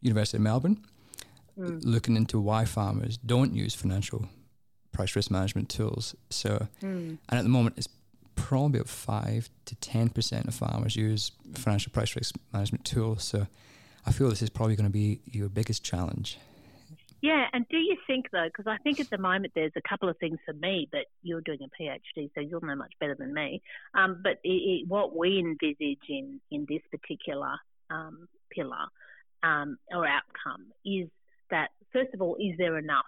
[0.00, 0.84] University of Melbourne,
[1.58, 1.80] mm.
[1.84, 4.28] looking into why farmers don't use financial
[4.92, 6.14] price risk management tools.
[6.30, 7.18] So mm.
[7.28, 7.88] and at the moment it's
[8.34, 13.24] probably about five to ten percent of farmers use financial price risk management tools.
[13.24, 13.46] So
[14.04, 16.38] I feel this is probably going to be your biggest challenge.
[17.22, 18.46] Yeah, and do you think though?
[18.46, 21.40] Because I think at the moment there's a couple of things for me, but you're
[21.40, 23.62] doing a PhD, so you'll know much better than me.
[23.94, 27.56] Um, but it, it, what we envisage in in this particular
[27.90, 28.86] um, pillar
[29.42, 31.08] um, or outcome is
[31.50, 33.06] that first of all, is there enough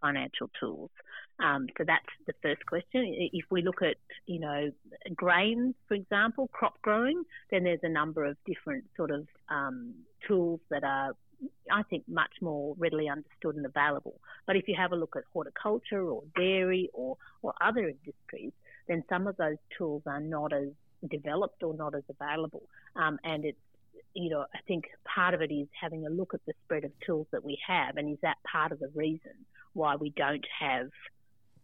[0.00, 0.90] financial tools?
[1.38, 3.14] Um, so that's the first question.
[3.32, 3.96] If we look at,
[4.26, 4.70] you know,
[5.14, 9.94] grain, for example, crop growing, then there's a number of different sort of um,
[10.26, 11.14] tools that are
[11.70, 14.20] I think, much more readily understood and available.
[14.46, 18.52] But if you have a look at horticulture or dairy or, or other industries,
[18.88, 20.68] then some of those tools are not as
[21.08, 22.62] developed or not as available.
[22.96, 23.58] Um, and it's,
[24.14, 26.92] you know, I think part of it is having a look at the spread of
[27.06, 29.32] tools that we have, and is that part of the reason
[29.72, 30.90] why we don't have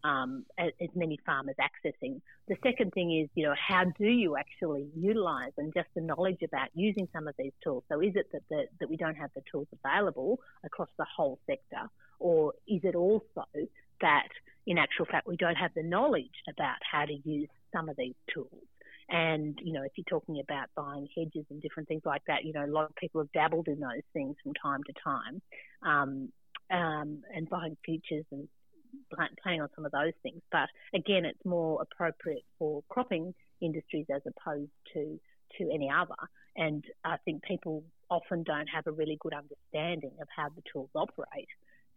[0.04, 2.20] um, as, many farmers accessing.
[2.48, 6.42] The second thing is, you know, how do you actually utilise and just the knowledge
[6.42, 7.84] about using some of these tools?
[7.90, 11.38] So is it that the, that we don't have the tools available across the whole
[11.46, 13.44] sector, or is it also
[14.00, 14.28] that
[14.66, 18.14] in actual fact we don't have the knowledge about how to use some of these
[18.32, 18.64] tools?
[19.08, 22.52] And, you know, if you're talking about buying hedges and different things like that, you
[22.52, 25.42] know, a lot of people have dabbled in those things from time to time.
[25.82, 26.32] Um,
[26.70, 28.48] um, and buying futures and
[29.42, 30.40] planning on some of those things.
[30.50, 35.18] But again, it's more appropriate for cropping industries as opposed to
[35.58, 36.14] to any other.
[36.56, 40.90] And I think people often don't have a really good understanding of how the tools
[40.94, 41.48] operate,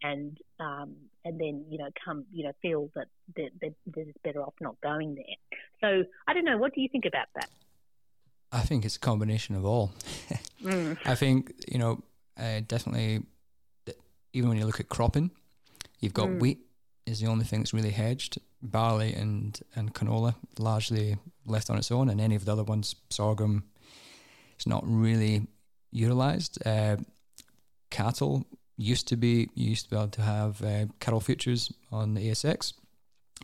[0.04, 4.54] and um, and then you know come you know feel that they're, they're better off
[4.62, 5.60] not going there.
[5.82, 6.58] So I don't know.
[6.58, 7.49] What do you think about that?
[8.52, 9.91] I think it's a combination of all.
[10.63, 10.97] mm.
[11.06, 12.04] I think you know
[12.38, 13.23] uh, definitely
[14.34, 15.32] even when you look at cropping,
[15.99, 16.39] you've got mm.
[16.39, 16.60] wheat
[17.10, 18.39] is the only thing that's really hedged.
[18.62, 22.95] Barley and, and canola largely left on its own, and any of the other ones,
[23.10, 23.63] sorghum,
[24.56, 25.48] it's not really
[25.91, 26.60] utilized.
[26.65, 26.98] Uh,
[27.89, 28.45] cattle
[28.78, 32.74] used to be used to be able to have uh, cattle futures on the ASX.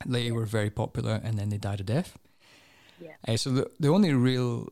[0.06, 2.18] They were very popular, and then they died a death.
[3.00, 3.16] Yeah.
[3.28, 4.70] Uh, so the the only real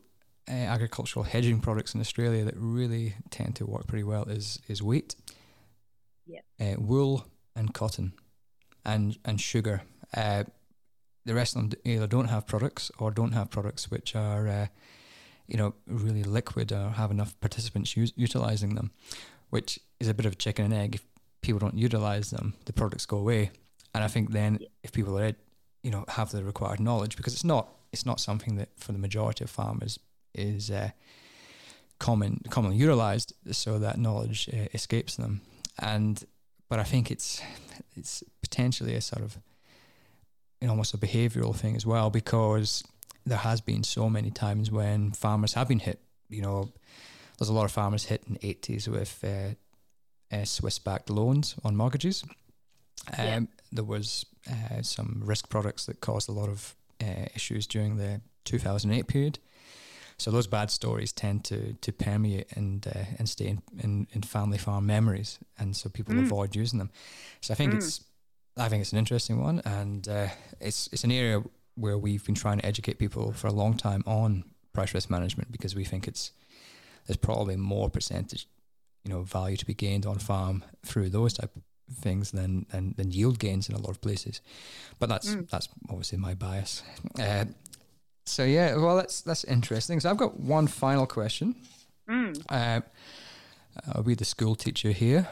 [0.50, 4.84] uh, agricultural hedging products in Australia that really tend to work pretty well is is
[4.84, 5.16] wheat,
[6.28, 6.42] yeah.
[6.60, 7.26] Uh, wool,
[7.56, 8.14] and cotton
[8.86, 9.82] and and sugar.
[10.16, 10.44] Uh,
[11.26, 14.68] the rest of them either don't have products or don't have products which are, uh,
[15.48, 18.92] you know, really liquid or have enough participants utilizing them,
[19.50, 20.96] which is a bit of a chicken and egg.
[20.96, 21.04] If
[21.42, 23.52] people don't utilize them, the products go away.
[23.94, 25.34] And I think then if people are,
[25.82, 29.00] you know, have the required knowledge, because it's not it's not something that for the
[29.00, 30.00] majority of farmers
[30.34, 30.90] is uh,
[32.00, 35.42] common commonly utilized, so that knowledge uh, escapes them.
[35.80, 36.24] And
[36.70, 37.42] but I think it's
[37.96, 38.24] it's
[38.54, 39.38] potentially a sort of
[40.62, 42.84] you know, almost a behavioural thing as well because
[43.26, 46.00] there has been so many times when farmers have been hit.
[46.30, 46.70] You know,
[47.38, 51.76] there's a lot of farmers hit in the 80s with uh, uh, Swiss-backed loans on
[51.76, 52.24] mortgages.
[53.18, 53.40] Um, yeah.
[53.72, 58.22] There was uh, some risk products that caused a lot of uh, issues during the
[58.46, 59.40] 2008 period.
[60.18, 64.22] So those bad stories tend to to permeate and uh, and stay in, in, in,
[64.22, 66.24] family farm memories, and so people mm.
[66.24, 66.92] avoid using them.
[67.42, 67.78] So I think mm.
[67.78, 68.04] it's
[68.58, 70.28] I think it's an interesting one, and uh,
[70.60, 71.44] it's it's an area
[71.76, 74.44] where we've been trying to educate people for a long time on
[74.74, 76.32] price risk management because we think it's
[77.08, 78.48] there's probably more percentage,
[79.04, 81.64] you know, value to be gained on farm through those type of
[81.96, 84.42] things than than, than yield gains in a lot of places.
[85.00, 85.50] But that's mm.
[85.50, 86.84] that's obviously my bias.
[87.20, 87.46] Uh,
[88.26, 90.00] so yeah, well that's that's interesting.
[90.00, 91.56] So I've got one final question.
[92.10, 92.44] Mm.
[92.50, 92.82] Uh,
[93.92, 95.28] I'll be the school teacher here,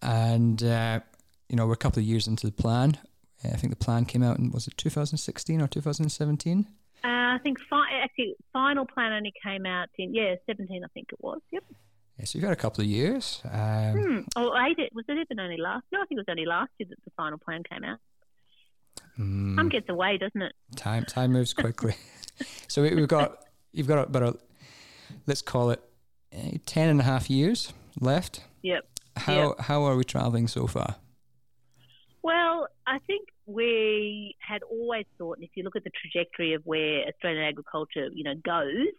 [0.00, 1.00] and uh,
[1.48, 2.98] you know we're a couple of years into the plan.
[3.44, 6.66] I think the plan came out in was it 2016 or 2017?
[7.04, 11.08] Uh, I think fi- actually final plan only came out in yeah 17 I think
[11.12, 11.40] it was.
[11.52, 11.64] Yep.
[12.18, 13.42] Yeah, so you've had a couple of years.
[13.50, 14.20] Um, hmm.
[14.36, 14.78] Oh, eight.
[14.94, 15.84] Was it even only last?
[15.90, 17.98] No, I think it was only last year that the final plan came out.
[19.18, 20.52] Mm, time gets away, doesn't it?
[20.76, 21.94] Time time moves quickly.
[22.68, 24.36] so we, have got you've got about a
[25.26, 25.82] let's call it
[26.34, 28.42] uh, ten and a half years left.
[28.62, 28.86] Yep.
[29.16, 29.60] How yep.
[29.60, 30.96] how are we traveling so far?
[32.24, 36.62] Well, I think we had always thought, and if you look at the trajectory of
[36.64, 38.94] where Australian agriculture, you know, goes,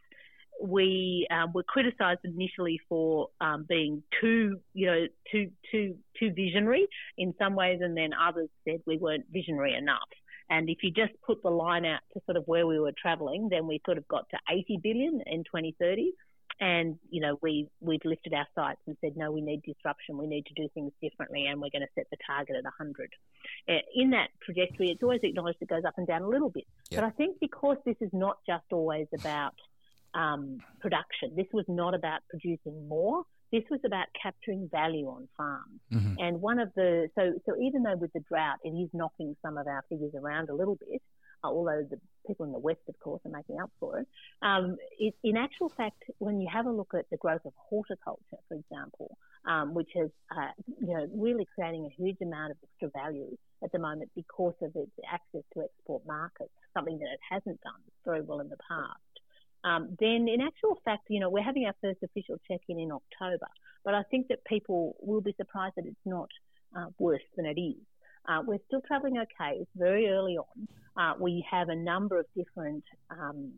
[0.62, 6.88] we um, were criticised initially for um, being too, you know, too too too visionary
[7.18, 9.98] in some ways, and then others said we weren't visionary enough.
[10.52, 13.50] And if you just put the line out to sort of where we were travelling,
[13.50, 16.12] then we sort of got to 80 billion in 2030.
[16.60, 20.18] And you know, we we've lifted our sights and said, no, we need disruption.
[20.18, 23.10] We need to do things differently, and we're going to set the target at 100.
[23.68, 26.66] Uh, in that trajectory, it's always acknowledged it goes up and down a little bit.
[26.92, 27.02] Yep.
[27.02, 29.56] But I think because this is not just always about
[30.16, 31.34] um, production.
[31.36, 33.24] This was not about producing more.
[33.52, 35.80] This was about capturing value on farms.
[35.94, 36.14] Mm-hmm.
[36.20, 39.58] And one of the so so even though with the drought it is knocking some
[39.58, 41.02] of our figures around a little bit,
[41.52, 44.08] although the people in the west, of course, are making up for it.
[44.42, 48.40] Um, it in actual fact, when you have a look at the growth of horticulture,
[48.48, 49.18] for example,
[49.48, 53.72] um, which is uh, you know really creating a huge amount of extra value at
[53.72, 58.22] the moment because of its access to export markets, something that it hasn't done very
[58.22, 59.00] well in the past
[59.66, 63.48] um, then in actual fact, you know, we're having our first official check-in in October.
[63.84, 66.30] But I think that people will be surprised that it's not
[66.78, 67.76] uh, worse than it is.
[68.28, 69.58] Uh, we're still travelling okay.
[69.60, 70.68] It's very early on.
[70.98, 73.52] Uh, we have a number of different um,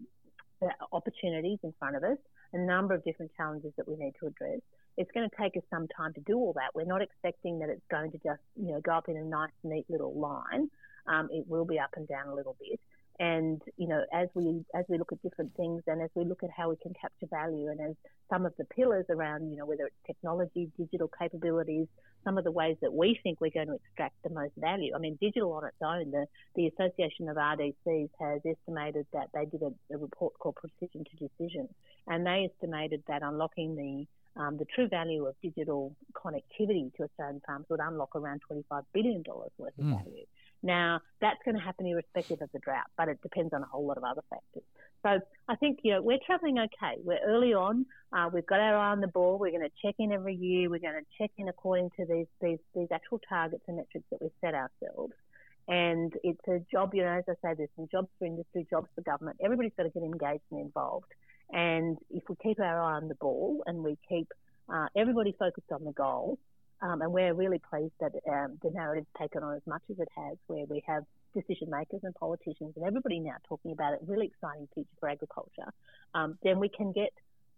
[0.61, 2.17] uh, opportunities in front of us,
[2.53, 4.59] a number of different challenges that we need to address.
[4.97, 6.73] It's going to take us some time to do all that.
[6.73, 9.51] We're not expecting that it's going to just, you know, go up in a nice,
[9.63, 10.69] neat little line.
[11.07, 12.79] Um, it will be up and down a little bit.
[13.19, 16.43] And you know, as we as we look at different things, and as we look
[16.43, 17.95] at how we can capture value, and as
[18.29, 21.87] some of the pillars around, you know, whether it's technology, digital capabilities,
[22.27, 24.91] some of the ways that we think we're going to extract the most value.
[24.93, 26.25] I mean, digital on its own, the
[26.55, 31.27] the Association of RDCs has estimated that they did a, a report called Precision to
[31.27, 31.69] Decision,
[32.07, 37.41] and they estimated that unlocking the um, the true value of digital connectivity to Australian
[37.45, 39.97] farms would unlock around $25 billion worth of mm.
[39.97, 40.25] value.
[40.61, 43.87] Now, that's going to happen irrespective of the drought, but it depends on a whole
[43.87, 44.63] lot of other factors.
[45.03, 46.99] So I think, you know, we're travelling okay.
[47.03, 47.85] We're early on.
[48.11, 49.37] Uh, we've got our eye on the ball.
[49.37, 50.69] We're going to check in every year.
[50.69, 54.21] We're going to check in according to these, these, these actual targets and metrics that
[54.21, 55.13] we've set ourselves.
[55.67, 58.87] And it's a job, you know, as I say, there's some jobs for industry, jobs
[58.95, 59.37] for government.
[59.43, 61.11] Everybody's got to get engaged and involved.
[61.51, 64.27] And if we keep our eye on the ball and we keep
[64.73, 66.37] uh, everybody focused on the goal,
[66.81, 70.09] um, and we're really pleased that um, the narrative's taken on as much as it
[70.15, 71.03] has, where we have
[71.39, 75.71] decision makers and politicians and everybody now talking about it, really exciting future for agriculture,
[76.13, 77.11] um, then we can get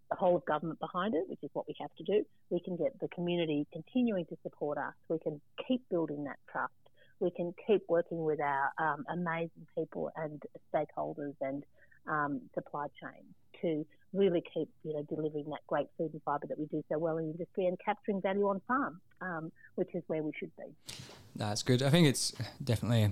[0.09, 2.25] the whole of government behind it, which is what we have to do.
[2.49, 4.93] We can get the community continuing to support us.
[5.07, 6.73] We can keep building that trust.
[7.19, 10.41] We can keep working with our um, amazing people and
[10.73, 11.63] stakeholders and
[12.07, 16.57] um, supply chains to really keep you know delivering that great food and fibre that
[16.57, 20.01] we do so well in the industry and capturing value on farm, um, which is
[20.07, 20.93] where we should be.
[21.36, 21.84] That's good.
[21.84, 23.11] I think it's definitely.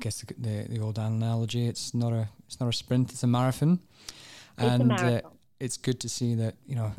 [0.00, 1.66] I guess the, the, the old analogy.
[1.66, 3.12] It's not a it's not a sprint.
[3.12, 3.80] It's a marathon,
[4.56, 5.14] it's and a marathon.
[5.26, 5.28] Uh,
[5.58, 6.92] it's good to see that you know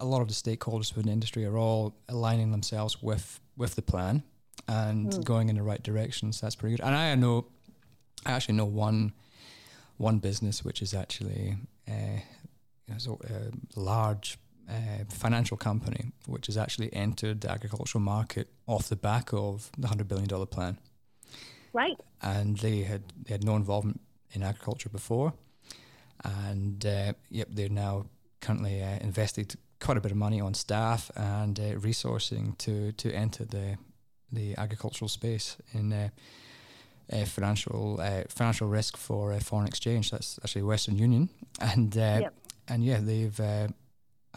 [0.00, 3.82] a lot of the stakeholders within the industry are all aligning themselves with with the
[3.82, 4.24] plan
[4.66, 5.24] and mm.
[5.24, 6.32] going in the right direction.
[6.32, 6.84] So that's pretty good.
[6.84, 7.46] And I know,
[8.26, 9.12] I actually know one
[9.96, 11.58] one business which is actually
[11.88, 12.18] uh,
[12.88, 14.36] you know, so, uh, large
[14.68, 19.86] uh, financial company which has actually entered the agricultural market off the back of the
[19.86, 20.76] hundred billion dollar plan.
[21.72, 21.96] Right.
[22.22, 24.00] And they had they had no involvement
[24.32, 25.32] in agriculture before,
[26.24, 28.06] and uh, yep, they're now
[28.40, 33.12] currently uh, invested quite a bit of money on staff and uh, resourcing to to
[33.12, 33.76] enter the
[34.32, 36.08] the agricultural space in uh,
[37.12, 40.10] uh, financial uh, financial risk for uh, foreign exchange.
[40.10, 41.28] That's actually Western Union,
[41.60, 42.34] and uh, yep.
[42.68, 43.68] and yeah, they've uh,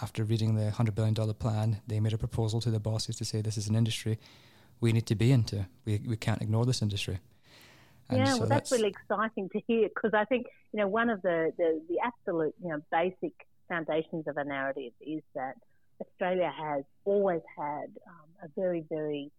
[0.02, 3.26] after reading the hundred billion dollar plan, they made a proposal to the bosses to
[3.26, 4.20] say this is an industry
[4.84, 5.66] we need to be into.
[5.86, 7.20] We we can't ignore this industry.
[8.10, 10.88] And yeah, so well, that's, that's, really exciting to hear because I think you know
[10.88, 13.34] one of the, the the absolute you know basic
[13.70, 15.56] foundations of a narrative is that
[16.02, 19.32] Australia has always had um, a very very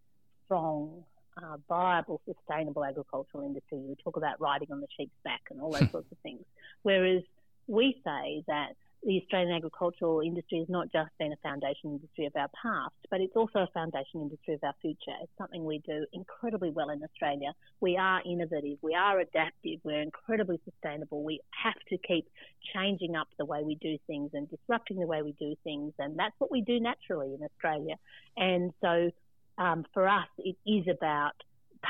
[0.46, 1.04] strong
[1.36, 3.78] uh, viable, sustainable agricultural industry.
[3.78, 6.42] We talk about riding on the sheep's back and all those sorts of things.
[6.82, 7.22] Whereas
[7.66, 8.76] we say that
[9.06, 13.20] the Australian agricultural industry has not just been a foundation industry of our past, but
[13.20, 15.12] it's also a foundation industry of our future.
[15.22, 17.52] It's something we do incredibly well in Australia.
[17.80, 21.22] We are innovative, we are adaptive, we're incredibly sustainable.
[21.22, 22.26] We have to keep
[22.74, 26.18] changing up the way we do things and disrupting the way we do things, and
[26.18, 27.96] that's what we do naturally in Australia.
[28.36, 29.10] And so
[29.58, 31.34] um, for us, it is about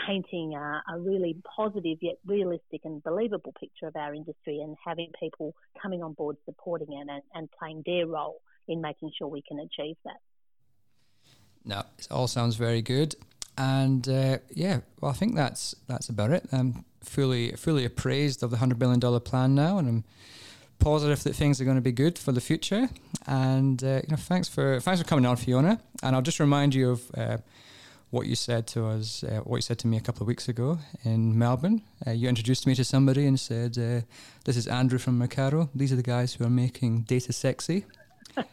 [0.07, 5.11] painting a, a, really positive yet realistic and believable picture of our industry and having
[5.19, 9.43] people coming on board supporting it and, and playing their role in making sure we
[9.43, 10.19] can achieve that.
[11.65, 13.17] No, it all sounds very good.
[13.57, 16.45] And uh, yeah, well, I think that's that's about it.
[16.53, 20.05] I'm fully fully appraised of the hundred billion dollar plan now, and I'm
[20.79, 22.89] positive that things are going to be good for the future.
[23.27, 25.81] And uh, you know, thanks for thanks for coming on, Fiona.
[26.03, 27.39] And I'll just remind you of uh,
[28.15, 30.49] what you said to us, uh, what you said to me a couple of weeks
[30.49, 31.83] ago in Melbourne.
[32.07, 34.03] Uh, you introduced me to somebody and said, uh,
[34.45, 35.69] "This is Andrew from Mecardo.
[35.75, 37.85] These are the guys who are making data sexy."
[38.37, 38.53] that's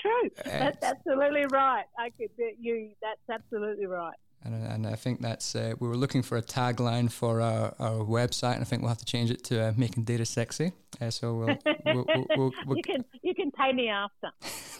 [0.00, 0.30] true.
[0.44, 1.84] That's absolutely right.
[1.98, 2.90] I could you.
[3.02, 4.16] That's absolutely right.
[4.44, 8.04] And, and I think that's uh, we were looking for a tagline for our, our
[8.04, 11.10] website, and I think we'll have to change it to uh, "Making Data Sexy." Uh,
[11.10, 14.30] so we'll, we'll, we'll, we'll, you can you can pay me after.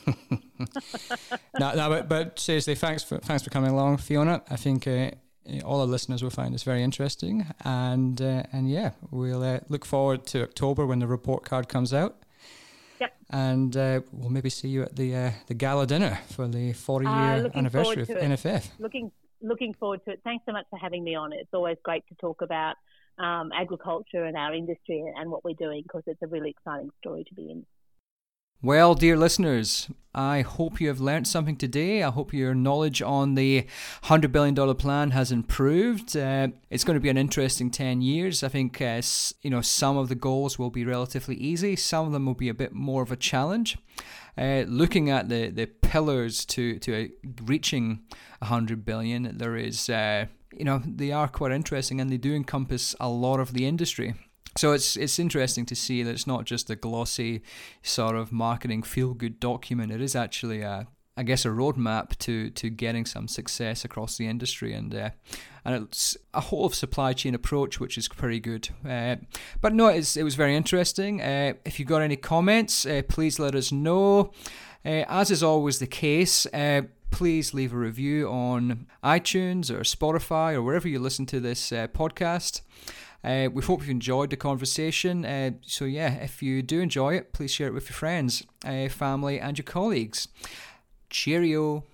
[1.59, 4.43] no, no, but, but seriously, thanks for thanks for coming along, Fiona.
[4.51, 5.11] I think uh,
[5.65, 9.85] all our listeners will find this very interesting, and uh, and yeah, we'll uh, look
[9.85, 12.17] forward to October when the report card comes out.
[13.01, 13.17] Yep.
[13.31, 13.75] And
[14.13, 18.09] we'll maybe see you at the the gala dinner for the 40 year anniversary of
[18.09, 18.71] NFF.
[18.79, 19.11] Looking
[19.43, 20.21] looking forward to it.
[20.25, 21.33] Thanks so much for having me on.
[21.33, 22.77] It's always great to talk about
[23.19, 27.25] um, agriculture and our industry and what we're doing because it's a really exciting story
[27.25, 27.67] to be in.
[28.65, 32.05] Well, dear listeners, I hope you have learnt something today.
[32.05, 33.67] I hope your knowledge on the
[34.05, 36.17] $100 billion plan has improved.
[36.17, 38.45] Uh, it's going to be an interesting 10 years.
[38.45, 39.03] I think uh,
[39.41, 42.49] you know some of the goals will be relatively easy, some of them will be
[42.49, 43.79] a bit more of a challenge.
[44.39, 47.11] Uh, looking at the, the pillars to, to
[47.43, 48.03] reaching
[48.39, 52.95] 100 billion, there is, uh, you know, they are quite interesting and they do encompass
[53.01, 54.15] a lot of the industry.
[54.57, 57.43] So it's it's interesting to see that it's not just a glossy
[57.83, 59.93] sort of marketing feel good document.
[59.93, 60.87] It is actually a
[61.17, 65.11] I guess a roadmap to to getting some success across the industry and uh,
[65.65, 68.71] and it's a whole of supply chain approach which is pretty good.
[68.89, 69.17] Uh,
[69.61, 71.21] but no, it was very interesting.
[71.21, 74.33] Uh, if you've got any comments, uh, please let us know.
[74.85, 80.55] Uh, as is always the case, uh, please leave a review on iTunes or Spotify
[80.55, 82.63] or wherever you listen to this podcast.
[83.25, 85.25] Uh, we hope you enjoyed the conversation.
[85.25, 88.89] Uh, so, yeah, if you do enjoy it, please share it with your friends, uh,
[88.89, 90.29] family, and your colleagues.
[91.09, 91.85] Cheerio.